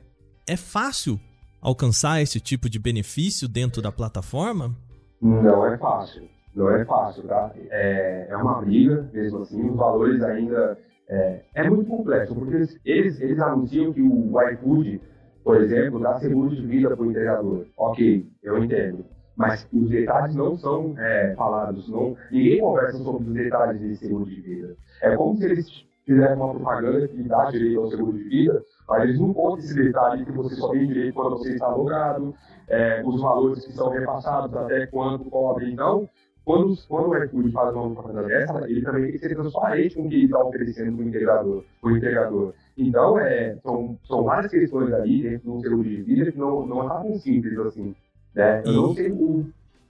[0.46, 1.20] é fácil
[1.62, 4.76] alcançar esse tipo de benefício dentro da plataforma?
[5.22, 6.24] Não é fácil,
[6.56, 7.52] não é fácil, tá?
[7.70, 10.78] É, é uma briga, mesmo assim, os valores ainda
[11.10, 15.02] é, é muito complexo, porque eles, eles, eles anunciam que o iFood
[15.46, 17.68] por exemplo, dar seguro de vida para o entregador.
[17.78, 19.06] Ok, eu entendo.
[19.38, 24.26] Mas os detalhes não são é, falados, não, ninguém conversa sobre os detalhes desse seguro
[24.26, 24.76] de vida.
[25.04, 29.04] É como se eles fizessem uma propaganda que dá direito ao seguro de vida, mas
[29.04, 32.34] eles não contam esse detalhe que você só tem direito quando você está logado,
[32.68, 35.72] é, os valores que são repassados, até quanto cobre.
[35.72, 36.08] Então,
[36.44, 40.04] quando, quando o iFood faz uma propaganda dessa, ele também tem que ser transparente com
[40.04, 41.63] o que ele está oferecendo para o integrador.
[41.84, 42.54] Integrador.
[42.78, 46.86] Então, é, são, são várias questões ali dentro do seguro de vida que não, não
[46.86, 47.96] é tão simples assim.
[48.36, 48.62] Né?
[48.63, 48.76] Eu e...
[48.76, 49.46] não sei o.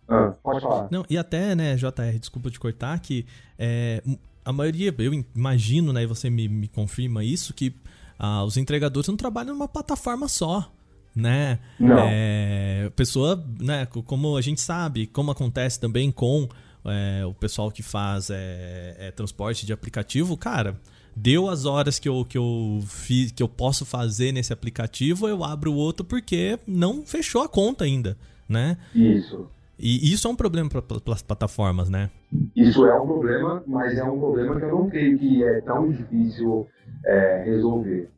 [0.07, 0.87] Ah, pode falar.
[0.91, 3.25] Não, e até, né, JR, desculpa te cortar, que
[3.57, 4.01] é,
[4.45, 7.73] a maioria, eu imagino, né, e você me, me confirma isso, que
[8.17, 10.71] ah, os entregadores não trabalham numa plataforma só
[11.15, 11.59] né?
[11.79, 11.97] Não.
[11.97, 13.85] É, pessoa, né?
[13.85, 16.49] Como a gente sabe, como acontece também com
[16.83, 20.77] é, o pessoal que faz é, é, transporte de aplicativo, cara,
[21.15, 25.43] deu as horas que eu, que eu fiz, que eu posso fazer nesse aplicativo, eu
[25.43, 28.77] abro o outro porque não fechou a conta ainda, né?
[28.93, 29.49] Isso.
[29.77, 32.09] E isso é um problema para as plataformas, né?
[32.55, 35.91] Isso é um problema, mas é um problema que eu não creio que é tão
[35.91, 36.67] difícil
[37.05, 38.09] é, resolver.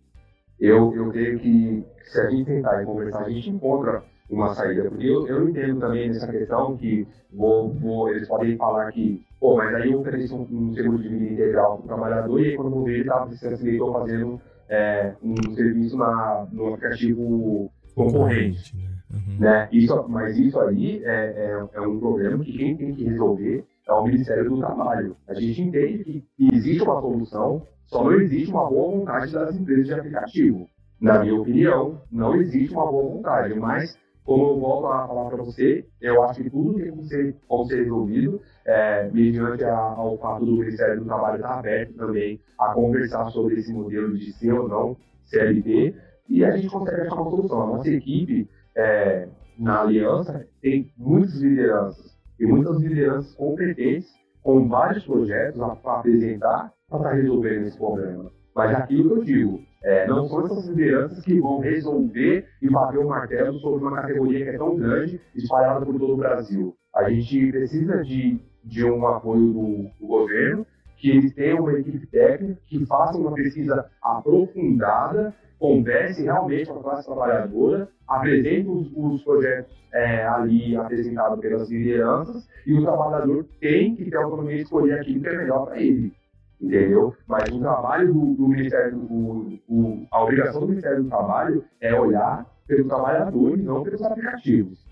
[0.60, 4.90] Eu, eu creio que se a gente tentar conversar, a gente encontra uma saída.
[4.90, 9.56] Porque eu, eu entendo também nessa questão que vou, vou, eles podem falar que, pô,
[9.58, 12.56] mas aí eu ofereço um, um seguro de vida integral para o trabalhador e aí
[12.56, 18.76] quando eu ver ele estava estou fazendo é, um serviço na, no aplicativo concorrente.
[18.76, 18.97] Né?
[19.12, 19.40] Uhum.
[19.40, 19.70] Né?
[19.72, 23.94] Isso, mas isso aí é, é, é, um problema que quem tem que resolver é
[23.94, 25.16] o Ministério do Trabalho.
[25.28, 29.88] A gente entende que existe uma solução, só não existe uma boa vontade das empresas
[29.88, 30.68] de aplicativo.
[31.00, 35.42] Na minha opinião, não existe uma boa vontade, mas como eu volto a falar para
[35.42, 40.18] você, eu acho que tudo tem que ser, como ser resolvido, é, mediante a, ao
[40.18, 44.52] fato do Ministério do Trabalho estar aberto também a conversar sobre esse modelo de sim
[44.52, 45.96] ou não CLT,
[46.28, 47.62] e a gente consegue achar uma solução.
[47.62, 54.08] A nossa equipe é, na aliança tem muitas lideranças, e muitas lideranças competentes,
[54.44, 58.32] com vários projetos a, apresentar para resolvendo esse problema.
[58.56, 63.00] Mas aquilo que eu digo, é, não são essas lideranças que vão resolver e bater
[63.00, 66.76] o martelo sobre uma categoria que é tão grande, espalhada por todo o Brasil.
[66.96, 70.66] A gente precisa de, de um apoio do, do governo,
[70.98, 76.84] que eles tenham uma equipe técnica, que faça uma pesquisa aprofundada, converse realmente com a
[76.84, 83.96] classe trabalhadora, apresente os, os projetos é, ali apresentados pelas lideranças, e o trabalhador tem
[83.96, 86.14] que ter autonomia de escolher aquilo que é melhor para ele
[86.62, 87.14] entendeu?
[87.28, 91.94] Mas o trabalho do, do Ministério, o, o, a obrigação do Ministério do Trabalho é
[91.94, 94.86] olhar pelo trabalhador e não pelos aplicativos.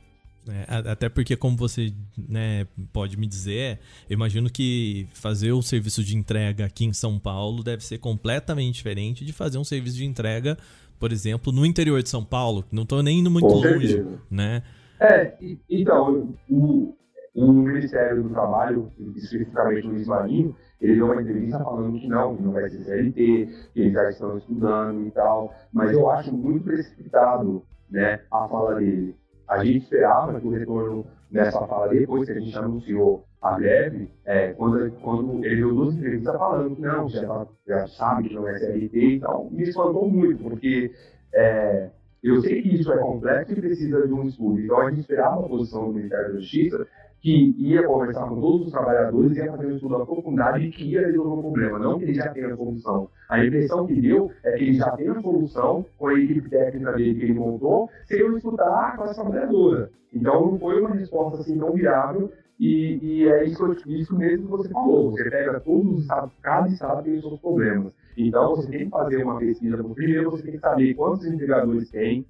[0.47, 3.79] É, até porque, como você né, pode me dizer,
[4.09, 8.75] eu imagino que fazer o serviço de entrega aqui em São Paulo deve ser completamente
[8.75, 10.57] diferente de fazer um serviço de entrega,
[10.99, 14.21] por exemplo, no interior de São Paulo, não estou nem indo muito Com longe, certeza.
[14.29, 14.61] né?
[14.99, 15.35] É,
[15.69, 16.95] então, o,
[17.33, 22.35] o Ministério do Trabalho, especificamente o Luiz Marinho, ele deu uma entrevista falando que não,
[22.35, 26.33] que não vai ser CLT, que eles já estão estudando e tal, mas eu acho
[26.33, 29.15] muito precipitado né, a fala dele.
[29.47, 34.09] A gente esperava que o retorno nessa fala, depois que a gente anunciou a greve,
[34.25, 38.35] é, quando, quando ele deu duas entrevistas falando que não, já, tá, já sabe que
[38.35, 40.91] não é CLT e tal, me espantou muito, porque
[41.33, 41.89] é,
[42.23, 44.59] eu sei que isso é complexo e precisa de um estudo.
[44.59, 46.87] Então a gente esperava a posição do Ministério da Justiça
[47.25, 50.83] que ia conversar com todos os trabalhadores, ia fazer um estudo da profundidade e que
[50.83, 53.09] ia resolver o problema, não que ele já tenha a solução.
[53.27, 56.93] A impressão que deu é que ele já tem a solução com a equipe técnica
[56.93, 59.89] dele que ele montou, sem eu escutar com essa trabalhadora.
[60.13, 64.51] Então não foi uma resposta assim tão viável e, e, é isso, isso mesmo que
[64.51, 65.09] você falou.
[65.09, 67.91] Você pega todos os estados, cada estado tem os seus problemas.
[68.15, 69.83] Então você tem que fazer uma pesquisa.
[69.83, 72.23] Primeiro você tem que saber quantos entregadores tem,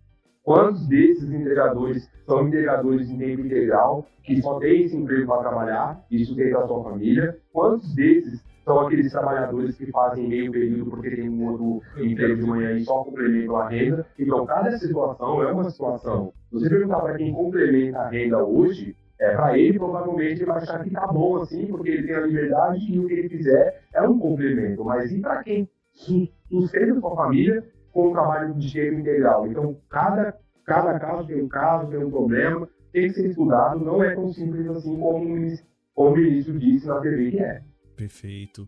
[0.46, 6.06] Quantos desses entregadores são entregadores em tempo integral, que só têm esse emprego para trabalhar
[6.12, 7.36] e sustentar a sua família?
[7.52, 12.46] Quantos desses são aqueles trabalhadores que fazem meio período porque tem um outro emprego de
[12.46, 14.06] manhã e só complementam a renda?
[14.20, 16.32] Então, cada situação é uma situação.
[16.52, 20.84] Você perguntar para quem complementa a renda hoje, é, para ele, provavelmente, ele vai achar
[20.84, 24.08] que tá bom assim, porque ele tem a liberdade e o que ele fizer é
[24.08, 24.86] um complemento.
[24.86, 27.64] Mas e para quem sustenta sua família,
[27.96, 29.48] com o trabalho de tempo integral.
[29.48, 34.04] Então, cada, cada caso tem um caso, tem um problema, tem que ser estudado, não
[34.04, 35.58] é tão simples assim como,
[35.94, 37.64] como o ministro disse na TV que é.
[37.96, 38.68] Perfeito.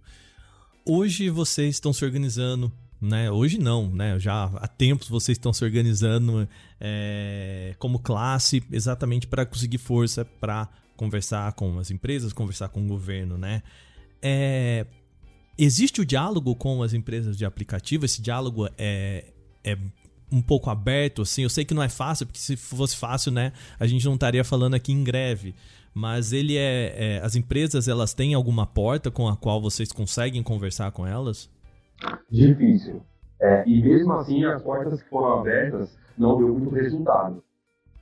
[0.88, 3.30] Hoje vocês estão se organizando né?
[3.30, 4.18] Hoje não, né?
[4.18, 6.50] Já há tempos vocês estão se organizando
[6.82, 12.88] é, como classe exatamente para conseguir força para conversar com as empresas, conversar com o
[12.88, 13.62] governo, né?
[14.20, 14.88] É,
[15.58, 18.06] Existe o diálogo com as empresas de aplicativo?
[18.06, 19.26] Esse diálogo é,
[19.64, 19.78] é
[20.32, 21.44] um pouco aberto, assim?
[21.44, 24.44] Eu sei que não é fácil, porque se fosse fácil, né, a gente não estaria
[24.44, 25.56] falando aqui em greve.
[25.94, 30.44] Mas ele é, é as empresas, elas têm alguma porta com a qual vocês conseguem
[30.44, 31.50] conversar com elas?
[32.30, 33.02] Difícil.
[33.40, 37.44] É, e mesmo assim, as portas que foram abertas não deu muito resultado.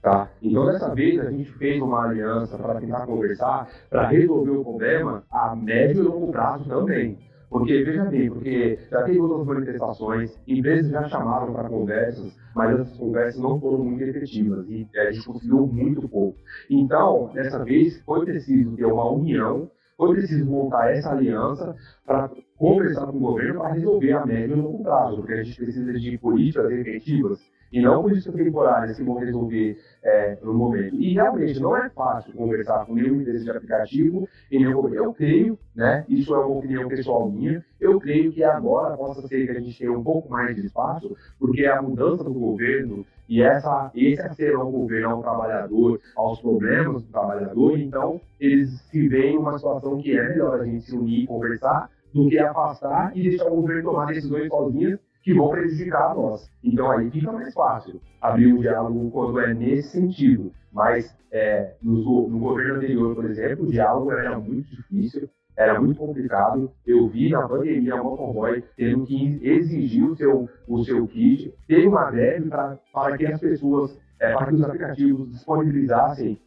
[0.02, 0.30] Tá?
[0.42, 5.24] Então, dessa vez, a gente fez uma aliança para tentar conversar, para resolver o problema
[5.32, 7.18] a médio e longo prazo também.
[7.50, 12.98] Porque, veja bem, porque já teve outras manifestações, empresas já chamaram para conversas, mas essas
[12.98, 16.38] conversas não foram muito efetivas e a gente conseguiu muito pouco.
[16.70, 23.06] Então, dessa vez, foi preciso ter uma união, foi preciso montar essa aliança para conversar
[23.08, 26.18] com o governo para resolver a médio e longo prazo, porque a gente precisa de
[26.18, 27.40] políticas efetivas
[27.76, 30.96] e não políticas temporárias que vão resolver é, no momento.
[30.96, 35.60] E realmente não é fácil conversar com nenhum empresa de aplicativo e nenhum Eu creio,
[35.76, 39.60] né, isso é uma opinião pessoal minha, eu creio que agora possa ser que a
[39.60, 44.22] gente tenha um pouco mais de espaço, porque a mudança do governo e essa, esse
[44.22, 49.98] acerão ao governo, ao trabalhador, aos problemas do trabalhador, então eles se veem uma situação
[49.98, 53.56] que é melhor a gente se unir e conversar do que afastar e deixar o
[53.58, 56.48] governo tomar decisões sozinhas que vão prejudicar a nós.
[56.64, 60.52] Então aí fica mais fácil abrir o diálogo quando é nesse sentido.
[60.72, 65.98] Mas é, no, no, governo anterior, por exemplo, o diálogo era muito difícil, era muito
[65.98, 66.72] complicado.
[66.86, 71.52] Eu vi na pandemia a motoboy tendo que exigir o seu, o seu kit.
[71.68, 76.40] Teve uma greve para que as pessoas, é, para que os aplicativos disponibilizassem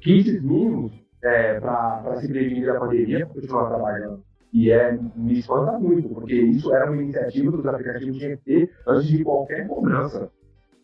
[0.00, 4.24] kits mínimos é, para se prevenir da pandemia, para continuar trabalhando.
[4.56, 8.70] E é, me espanta muito, porque isso era uma iniciativa que os aplicativos tinham que
[8.86, 10.30] antes de qualquer cobrança.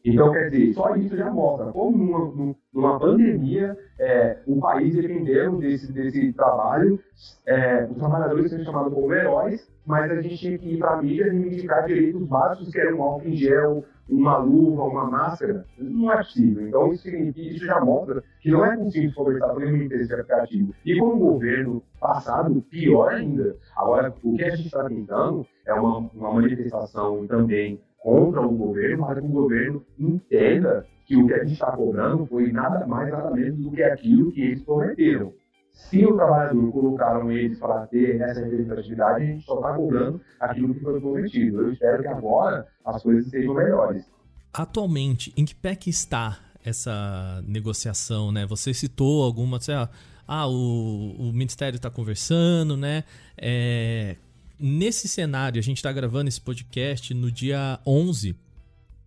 [0.04, 5.56] Então, quer dizer, só isso já mostra como numa, numa pandemia é, o país dependendo
[5.56, 7.00] desse, desse trabalho,
[7.46, 11.02] é, os trabalhadores sendo chamados como heróis, mas a gente tinha que ir para a
[11.02, 15.64] mídia reivindicar direitos básicos, que eram álcool em gel, uma luva, uma máscara.
[15.78, 16.68] Não é possível.
[16.68, 19.24] Então, isso, isso já mostra que não é possível
[19.58, 20.74] nenhuma empresa de aplicativo.
[20.84, 23.56] E com o governo passado, pior ainda.
[23.76, 29.02] Agora, o que a gente está tentando é uma, uma manifestação também contra o governo,
[29.02, 33.10] mas que o governo entenda que o que a gente está cobrando foi nada mais,
[33.10, 35.32] nada menos do que aquilo que eles prometeram.
[35.72, 40.74] Se o trabalhador colocaram eles para ter essa representatividade, a gente só está cobrando aquilo
[40.74, 41.62] que foi prometido.
[41.62, 44.04] Eu espero que agora as coisas sejam melhores.
[44.52, 48.46] Atualmente, em que pé que está essa negociação, né?
[48.46, 53.04] Você citou algumas, ah, o, o Ministério está conversando, né?
[53.36, 54.16] É,
[54.58, 58.36] nesse cenário, a gente está gravando esse podcast no dia 11,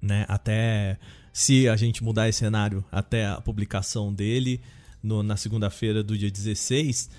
[0.02, 0.26] né?
[0.28, 0.98] Até
[1.32, 4.62] se a gente mudar esse cenário até a publicação dele
[5.06, 7.10] no, na segunda-feira do dia 16.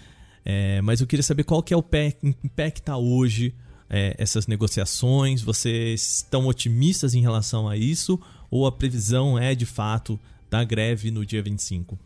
[0.45, 3.55] É, mas eu queria saber qual que é o pé, em pé que está hoje
[3.89, 5.43] é, essas negociações.
[5.43, 8.21] Vocês estão otimistas em relação a isso?
[8.51, 10.19] Ou a previsão é de fato
[10.51, 11.99] da greve no dia 25?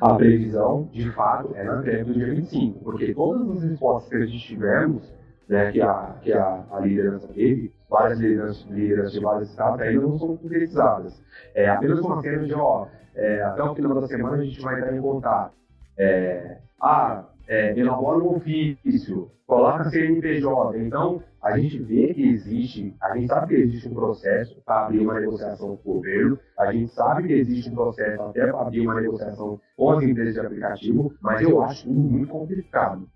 [0.00, 4.16] A previsão, de fato, é na greve do dia 25, porque todas as respostas que
[4.16, 5.02] a gente tivemos
[5.48, 10.02] né, que, a, que a, a liderança teve, várias lideranças, lideranças de vários estados ainda
[10.02, 11.22] não são concretizadas.
[11.54, 12.86] É apenas uma cena de, ó,
[13.16, 15.54] é, até o final da semana a gente vai entrar em contato.
[15.98, 20.78] É, ah, é, elabora um ofício, coloca CNPJ.
[20.78, 25.00] Então, a gente vê que existe, a gente sabe que existe um processo para abrir
[25.00, 28.80] uma negociação com o governo, a gente sabe que existe um processo até para abrir
[28.80, 33.08] uma negociação com as empresas de aplicativo, mas eu acho tudo muito complicado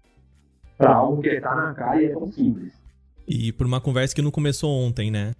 [0.78, 2.72] para algo que está na cara e é tão simples.
[3.28, 5.34] E por uma conversa que não começou ontem, né?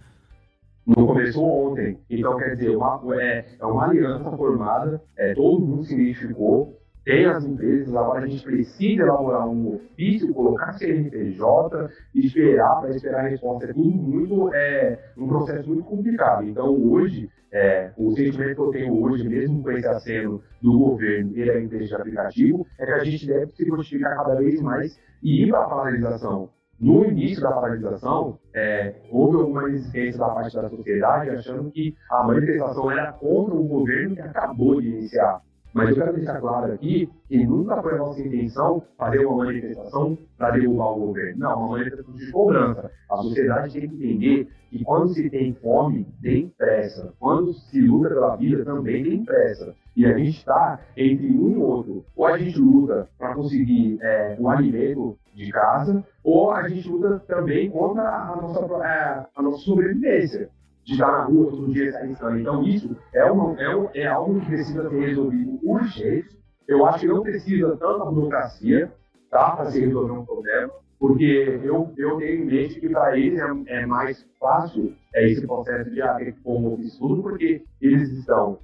[0.95, 1.97] Não começou ontem.
[2.09, 7.25] Então, quer dizer, uma, é, é uma aliança formada, é, todo mundo se identificou, tem
[7.25, 13.29] as empresas, agora a gente precisa elaborar um ofício, colocar CNPJ esperar, para esperar a
[13.29, 13.65] resposta.
[13.65, 16.43] É tudo muito, é, um processo muito complicado.
[16.47, 21.31] Então, hoje, é, o sentimento que eu tenho hoje, mesmo com esse aceno do governo
[21.35, 24.99] e da empresa de aplicativo, é que a gente deve se justificar cada vez mais
[25.23, 26.49] e ir para a paralisação.
[26.81, 32.23] No início da paralisação, é, houve alguma resistência da parte da sociedade, achando que a
[32.23, 35.41] manifestação era contra o governo que acabou de iniciar.
[35.73, 40.17] Mas eu quero deixar claro aqui que nunca foi a nossa intenção fazer uma manifestação
[40.39, 41.39] para derrubar o governo.
[41.39, 42.91] Não, uma manifestação de cobrança.
[43.11, 47.13] A sociedade tem que entender que quando se tem fome, tem pressa.
[47.19, 49.75] Quando se luta pela vida, também tem pressa.
[49.95, 52.05] E a gente está entre um e outro.
[52.15, 57.19] Ou a gente luta para conseguir é, o alimento de casa, ou a gente luta
[57.27, 60.49] também contra a nossa, é, a nossa sobrevivência
[60.83, 64.47] de estar na rua todo dia sair Então, isso é, uma, é, é algo que
[64.47, 66.39] precisa ser resolvido urgente.
[66.67, 68.91] Eu acho que não precisa tanta burocracia
[69.29, 73.39] tá, para se resolver um problema, porque eu, eu tenho em mente que para eles
[73.39, 78.59] é, é, mais fácil é, esse processo de abrir como estudo, porque eles estão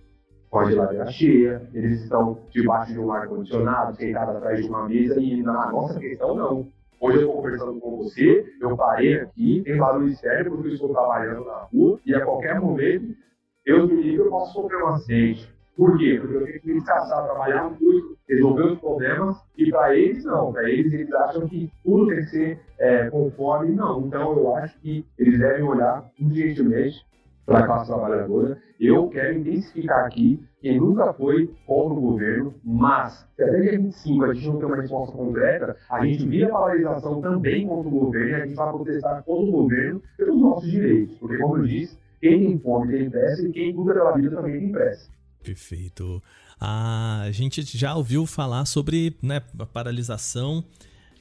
[0.50, 5.20] com a geladeira cheia, eles estão debaixo de um ar-condicionado, sentados atrás de uma mesa,
[5.20, 6.68] e na nossa questão, não.
[7.00, 10.90] Hoje eu estou conversando com você, eu parei aqui, tem barulho externo porque eu estou
[10.90, 13.16] trabalhando na rua e a qualquer momento
[13.64, 15.48] eu me ligo eu posso sofrer um acidente.
[15.76, 16.18] Por quê?
[16.20, 20.52] Porque eu tenho que me descansar, trabalhar muito, resolver os problemas e para eles não.
[20.52, 23.76] Para eles, eles acham que tudo tem que ser é, conforme.
[23.76, 24.08] Não.
[24.08, 27.06] Então eu acho que eles devem olhar urgentemente
[27.48, 28.62] para a classe trabalhadora.
[28.78, 34.26] Eu quero intensificar aqui quem nunca foi contra o governo, mas se até dia 25
[34.26, 37.92] a gente não tem uma resposta concreta, a gente vira a paralisação também contra o
[37.92, 41.18] governo e a gente vai protestar contra o governo pelos nossos direitos.
[41.18, 44.60] Porque, como eu disse, quem tem fome tem pressa e quem luta pela vida também
[44.60, 45.10] tem pressa.
[45.42, 46.22] Perfeito.
[46.60, 50.66] A gente já ouviu falar sobre né, a paralisação.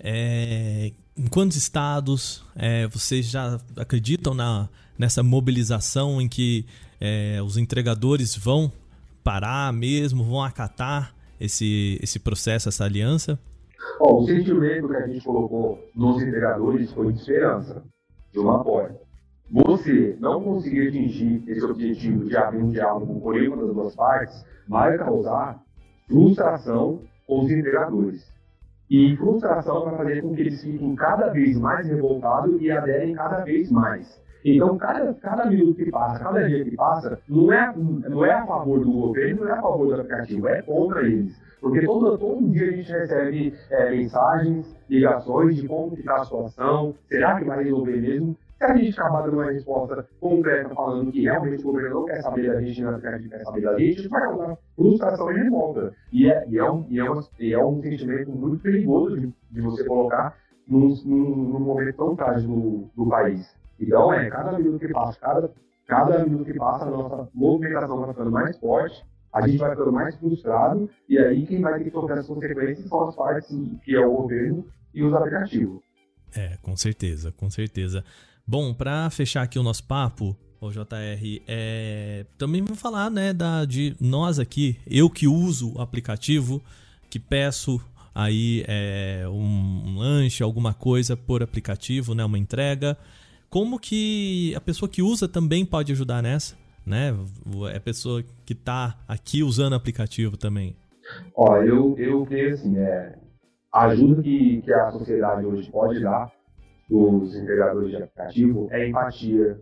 [0.01, 6.67] É, em quantos estados é, vocês já acreditam na, nessa mobilização em que
[7.01, 8.71] é, os entregadores vão
[9.25, 13.39] parar mesmo, vão acatar esse, esse processo, essa aliança?
[13.99, 17.83] Bom, o sentimento que a gente colocou nos entregadores foi de esperança,
[18.33, 18.97] de um apoio.
[19.51, 24.45] você não conseguir atingir esse objetivo de abrir um diálogo com nenhuma das duas partes,
[24.69, 25.63] vai causar
[26.07, 28.36] frustração com os integradores.
[28.89, 33.39] E frustração vai fazer com que eles fiquem cada vez mais revoltados e aderem cada
[33.45, 34.21] vez mais.
[34.45, 38.47] Então, cada, cada minuto que passa, cada dia que passa, não é, não é a
[38.47, 41.37] favor do governo, não é a favor do aplicativo, é contra eles.
[41.61, 46.95] Porque todo, todo dia a gente recebe é, mensagens, ligações de como está a situação,
[47.09, 48.37] será que vai resolver mesmo?
[48.59, 52.23] Se a gente acabar dando uma resposta concreta falando que realmente o governo não quer
[52.23, 55.95] saber da gente, não quer saber da gente, vai causar frustração e revolta.
[56.11, 59.35] E é, e é, um, e é, uma, e é um sentimento muito perigoso de,
[59.51, 60.35] de você colocar
[60.67, 63.55] num, num, num, momento tão trágico do, do país.
[63.79, 65.51] Então, é, cada minuto que passa, cada,
[65.87, 69.05] cada minuto que passa, a nossa movimentação vai ficando mais forte,
[69.35, 72.89] a gente vai ficando mais frustrado, e aí quem vai ter que sofrer as consequências
[72.89, 73.55] são as partes
[73.85, 75.83] que é o governo e os aplicativos.
[76.35, 78.03] É, com certeza, com certeza.
[78.49, 83.65] Bom, para fechar aqui o nosso papo, o JR, é, também vou falar, né, da,
[83.65, 86.63] de nós aqui, eu que uso o aplicativo,
[87.11, 87.81] que peço
[88.15, 92.97] aí é, um, lanche, alguma coisa por aplicativo, né, uma entrega.
[93.51, 97.13] Como que a pessoa que usa também pode ajudar nessa, né?
[97.73, 100.77] É a pessoa que está aqui usando o aplicativo também.
[101.35, 103.19] Ó, eu, eu assim, é,
[103.73, 106.31] a ajuda que, que a sociedade hoje pode dar
[106.89, 109.61] dos integradores de aplicativo é empatia,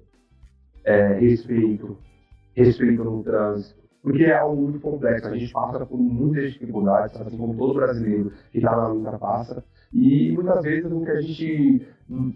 [0.85, 1.97] é respeito,
[2.55, 5.29] respeito no trânsito, porque é algo muito complexo.
[5.29, 9.64] A gente passa por muitas dificuldades, assim como todo brasileiro que está na luta passa,
[9.93, 11.87] e muitas vezes o que a gente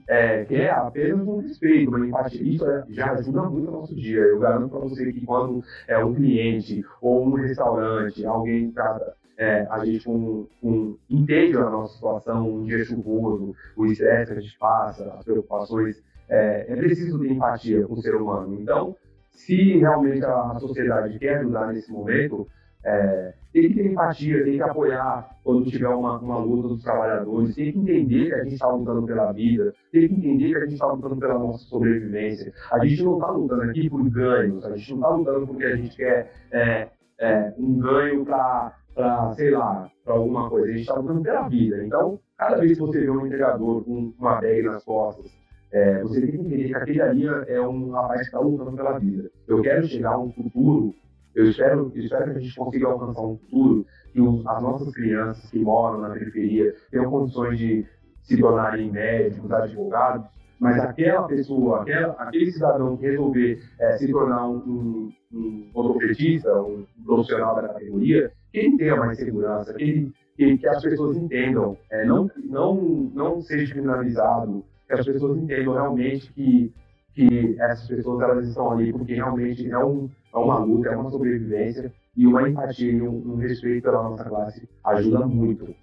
[0.08, 2.42] é, quer é apenas um respeito, uma empatia.
[2.42, 4.20] Isso é, já ajuda muito no nosso dia.
[4.20, 9.66] Eu garanto para você que quando é um cliente ou um restaurante, alguém está é,
[9.70, 14.42] a gente um, um, entende a nossa situação, um dia chuvoso, o estresse que a
[14.42, 18.60] gente passa, as preocupações, é, é preciso ter empatia com o ser humano.
[18.60, 18.96] Então,
[19.30, 22.48] se realmente a sociedade quer ajudar nesse momento,
[22.84, 27.54] é, tem que ter empatia, tem que apoiar quando tiver uma, uma luta dos trabalhadores,
[27.54, 30.60] tem que entender que a gente está lutando pela vida, tem que entender que a
[30.60, 32.52] gente está lutando pela nossa sobrevivência.
[32.72, 35.76] A gente não está lutando aqui por ganhos, a gente não está lutando porque a
[35.76, 36.88] gente quer é,
[37.20, 40.66] é, um ganho para para, sei lá, para alguma coisa.
[40.66, 41.84] A gente está lutando pela vida.
[41.84, 45.30] Então, cada vez que você vê um entregador com uma bag nas costas,
[45.70, 48.98] é, você tem que entender que aquele ali é um rapaz que está lutando pela
[48.98, 49.30] vida.
[49.46, 50.94] Eu quero chegar a um futuro,
[51.32, 54.92] eu espero, eu espero que a gente consiga alcançar um futuro que os, as nossas
[54.92, 57.86] crianças que moram na periferia tenham condições de
[58.22, 60.26] se tornarem médicos, advogados,
[60.58, 67.04] mas aquela pessoa, aquela, aquele cidadão que resolver é, se tornar um, um, um um
[67.04, 71.76] profissional da categoria, que ele tenha mais segurança, que, ele, que, que as pessoas entendam,
[71.90, 72.74] é, não, não,
[73.14, 76.72] não seja criminalizado, que as pessoas entendam realmente que,
[77.14, 81.10] que essas pessoas elas estão ali porque realmente é, um, é uma luta, é uma
[81.10, 85.74] sobrevivência e uma empatia e um, um respeito pela nossa classe ajuda muito.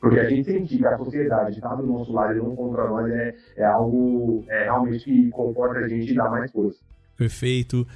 [0.00, 3.10] Porque a gente sentir que a sociedade está do nosso lado e não contra nós
[3.10, 6.78] é, é algo é, realmente que comporta a gente e dá mais força.
[7.18, 7.86] Perfeito.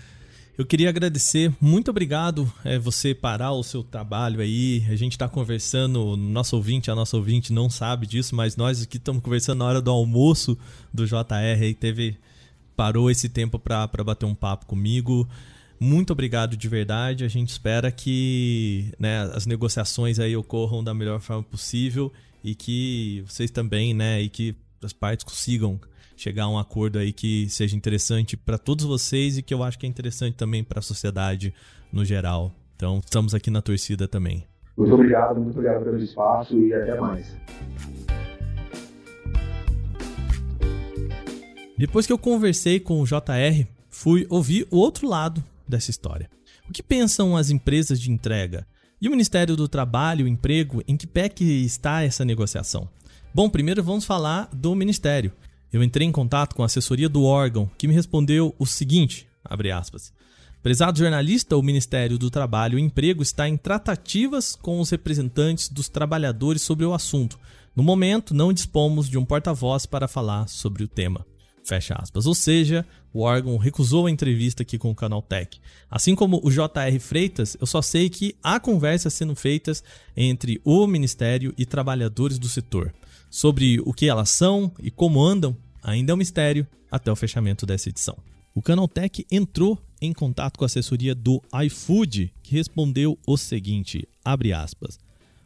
[0.56, 4.86] Eu queria agradecer, muito obrigado é, você parar o seu trabalho aí.
[4.88, 8.96] A gente está conversando, nosso ouvinte, a nossa ouvinte não sabe disso, mas nós aqui
[8.96, 10.56] estamos conversando na hora do almoço
[10.92, 12.16] do JR e teve
[12.76, 15.28] parou esse tempo para bater um papo comigo.
[15.80, 17.24] Muito obrigado de verdade.
[17.24, 22.12] A gente espera que né, as negociações aí ocorram da melhor forma possível
[22.44, 25.80] e que vocês também, né, e que as partes consigam
[26.16, 29.78] chegar a um acordo aí que seja interessante para todos vocês e que eu acho
[29.78, 31.54] que é interessante também para a sociedade
[31.92, 32.52] no geral.
[32.76, 34.44] Então, estamos aqui na torcida também.
[34.76, 37.36] Muito obrigado, muito obrigado pelo espaço e até mais.
[41.76, 46.28] Depois que eu conversei com o JR, fui ouvir o outro lado dessa história.
[46.68, 48.66] O que pensam as empresas de entrega?
[49.00, 52.88] E o Ministério do Trabalho e Emprego, em que pé que está essa negociação?
[53.34, 55.32] Bom, primeiro vamos falar do Ministério.
[55.74, 59.72] Eu entrei em contato com a assessoria do órgão, que me respondeu o seguinte, abre
[59.72, 60.12] aspas,
[60.62, 65.88] Prezado jornalista, o Ministério do Trabalho e Emprego está em tratativas com os representantes dos
[65.88, 67.40] trabalhadores sobre o assunto.
[67.74, 71.26] No momento, não dispomos de um porta-voz para falar sobre o tema.
[71.64, 72.24] Fecha aspas.
[72.24, 75.60] Ou seja, o órgão recusou a entrevista aqui com o Canal Tech.
[75.90, 79.82] Assim como o JR Freitas, eu só sei que há conversas sendo feitas
[80.16, 82.94] entre o Ministério e trabalhadores do setor.
[83.28, 87.66] Sobre o que elas são e como andam, ainda é um mistério até o fechamento
[87.66, 88.16] dessa edição.
[88.54, 94.98] O Canaltech entrou em contato com a assessoria do iFood, que respondeu o seguinte, aspas,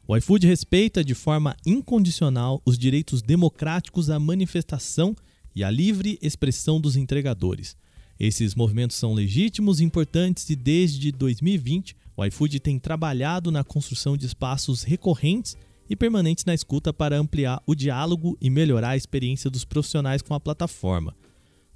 [0.06, 5.14] o iFood respeita de forma incondicional os direitos democráticos à manifestação
[5.54, 7.76] e a livre expressão dos entregadores.
[8.18, 14.16] Esses movimentos são legítimos e importantes e desde 2020 o iFood tem trabalhado na construção
[14.16, 15.56] de espaços recorrentes
[15.88, 20.34] e permanentes na escuta para ampliar o diálogo e melhorar a experiência dos profissionais com
[20.34, 21.14] a plataforma.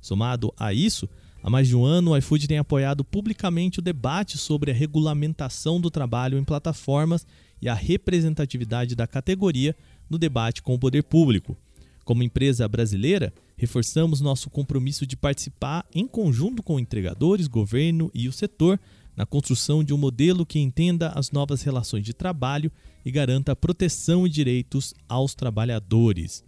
[0.01, 1.09] Somado a isso,
[1.43, 5.81] há mais de um ano o iFood tem apoiado publicamente o debate sobre a regulamentação
[5.81, 7.27] do trabalho em plataformas
[7.61, 9.77] e a representatividade da categoria
[10.11, 11.57] no debate com o poder público.
[12.05, 18.33] Como empresa brasileira, reforçamos nosso compromisso de participar em conjunto com entregadores, governo e o
[18.33, 18.79] setor
[19.17, 22.71] na construção de um modelo que entenda as novas relações de trabalho
[23.05, 26.45] e garanta proteção e direitos aos trabalhadores.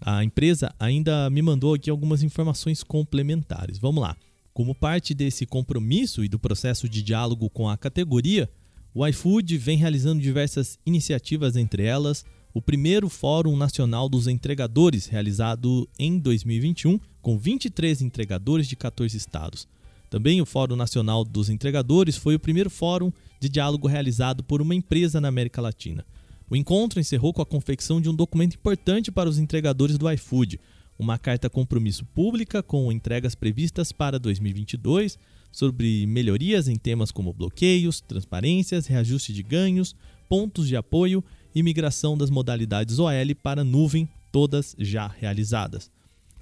[0.00, 3.78] A empresa ainda me mandou aqui algumas informações complementares.
[3.78, 4.16] Vamos lá.
[4.52, 8.50] Como parte desse compromisso e do processo de diálogo com a categoria,
[8.92, 15.88] o iFood vem realizando diversas iniciativas, entre elas o primeiro Fórum Nacional dos Entregadores, realizado
[15.98, 19.66] em 2021, com 23 entregadores de 14 estados.
[20.12, 23.10] Também o Fórum Nacional dos Entregadores foi o primeiro fórum
[23.40, 26.04] de diálogo realizado por uma empresa na América Latina.
[26.50, 30.60] O encontro encerrou com a confecção de um documento importante para os entregadores do iFood,
[30.98, 35.18] uma carta compromisso pública com entregas previstas para 2022
[35.50, 39.96] sobre melhorias em temas como bloqueios, transparências, reajuste de ganhos,
[40.28, 45.90] pontos de apoio e migração das modalidades OL para nuvem, todas já realizadas.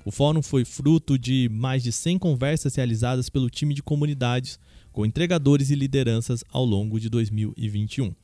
[0.05, 4.59] O fórum foi fruto de mais de 100 conversas realizadas pelo time de comunidades
[4.93, 8.15] com entregadores e lideranças ao longo de 2021.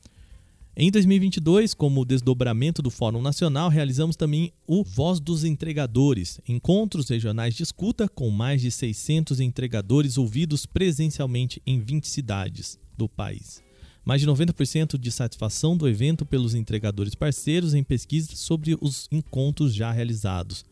[0.79, 7.55] Em 2022, como desdobramento do Fórum Nacional, realizamos também o Voz dos Entregadores, encontros regionais
[7.55, 13.63] de escuta com mais de 600 entregadores ouvidos presencialmente em 20 cidades do país.
[14.05, 19.73] Mais de 90% de satisfação do evento pelos entregadores parceiros em pesquisas sobre os encontros
[19.73, 20.63] já realizados.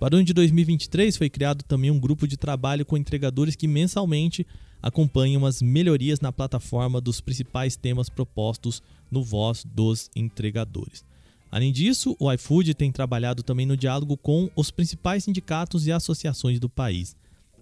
[0.00, 3.68] Para o ano de 2023, foi criado também um grupo de trabalho com entregadores que
[3.68, 4.46] mensalmente
[4.80, 11.04] acompanham as melhorias na plataforma dos principais temas propostos no Voz dos Entregadores.
[11.52, 16.58] Além disso, o iFood tem trabalhado também no diálogo com os principais sindicatos e associações
[16.58, 17.14] do país.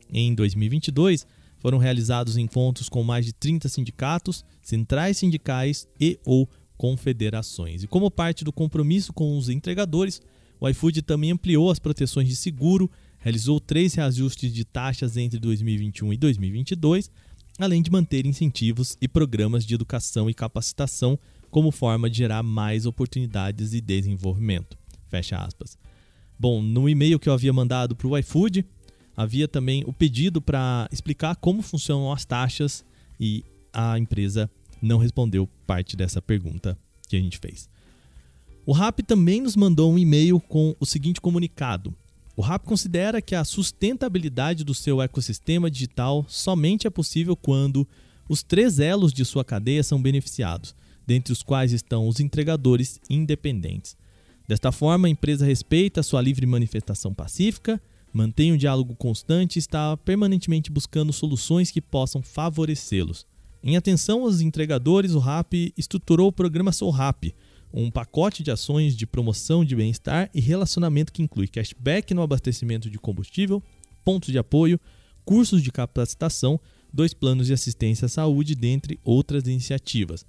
[0.08, 1.26] Em 2022,
[1.58, 7.82] foram realizados encontros com mais de 30 sindicatos, centrais sindicais e ou confederações.
[7.82, 10.22] E como parte do compromisso com os entregadores,
[10.60, 16.12] o iFood também ampliou as proteções de seguro, realizou três reajustes de taxas entre 2021
[16.12, 17.10] e 2022,
[17.58, 21.18] além de manter incentivos e programas de educação e capacitação
[21.50, 24.78] como forma de gerar mais oportunidades e desenvolvimento.
[25.08, 25.78] Fecha aspas.
[26.38, 28.64] Bom, no e-mail que eu havia mandado para o iFood,
[29.16, 32.84] havia também o pedido para explicar como funcionam as taxas
[33.18, 34.48] e a empresa
[34.80, 36.78] não respondeu parte dessa pergunta
[37.08, 37.68] que a gente fez.
[38.68, 41.94] O RAP também nos mandou um e-mail com o seguinte comunicado.
[42.36, 47.88] O RAP considera que a sustentabilidade do seu ecossistema digital somente é possível quando
[48.28, 53.96] os três elos de sua cadeia são beneficiados, dentre os quais estão os entregadores independentes.
[54.46, 57.80] Desta forma, a empresa respeita sua livre manifestação pacífica,
[58.12, 63.26] mantém um diálogo constante e está permanentemente buscando soluções que possam favorecê-los.
[63.64, 67.34] Em atenção aos entregadores, o RAP estruturou o programa Sou Rap,
[67.72, 72.90] um pacote de ações de promoção de bem-estar e relacionamento que inclui cashback no abastecimento
[72.90, 73.62] de combustível,
[74.04, 74.80] pontos de apoio,
[75.24, 76.58] cursos de capacitação,
[76.92, 80.24] dois planos de assistência à saúde, dentre outras iniciativas.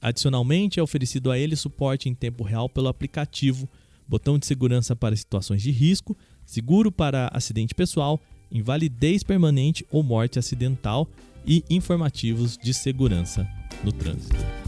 [0.00, 3.68] Adicionalmente, é oferecido a ele suporte em tempo real pelo aplicativo,
[4.06, 8.20] botão de segurança para situações de risco, seguro para acidente pessoal,
[8.50, 11.08] invalidez permanente ou morte acidental
[11.46, 13.48] e informativos de segurança
[13.82, 14.61] no trânsito.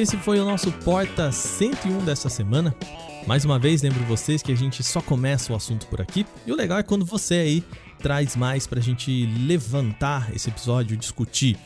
[0.00, 2.74] Esse foi o nosso Porta 101 dessa semana.
[3.26, 6.24] Mais uma vez, lembro vocês que a gente só começa o assunto por aqui.
[6.46, 7.64] E o legal é quando você aí
[7.98, 11.58] traz mais pra gente levantar esse episódio, discutir.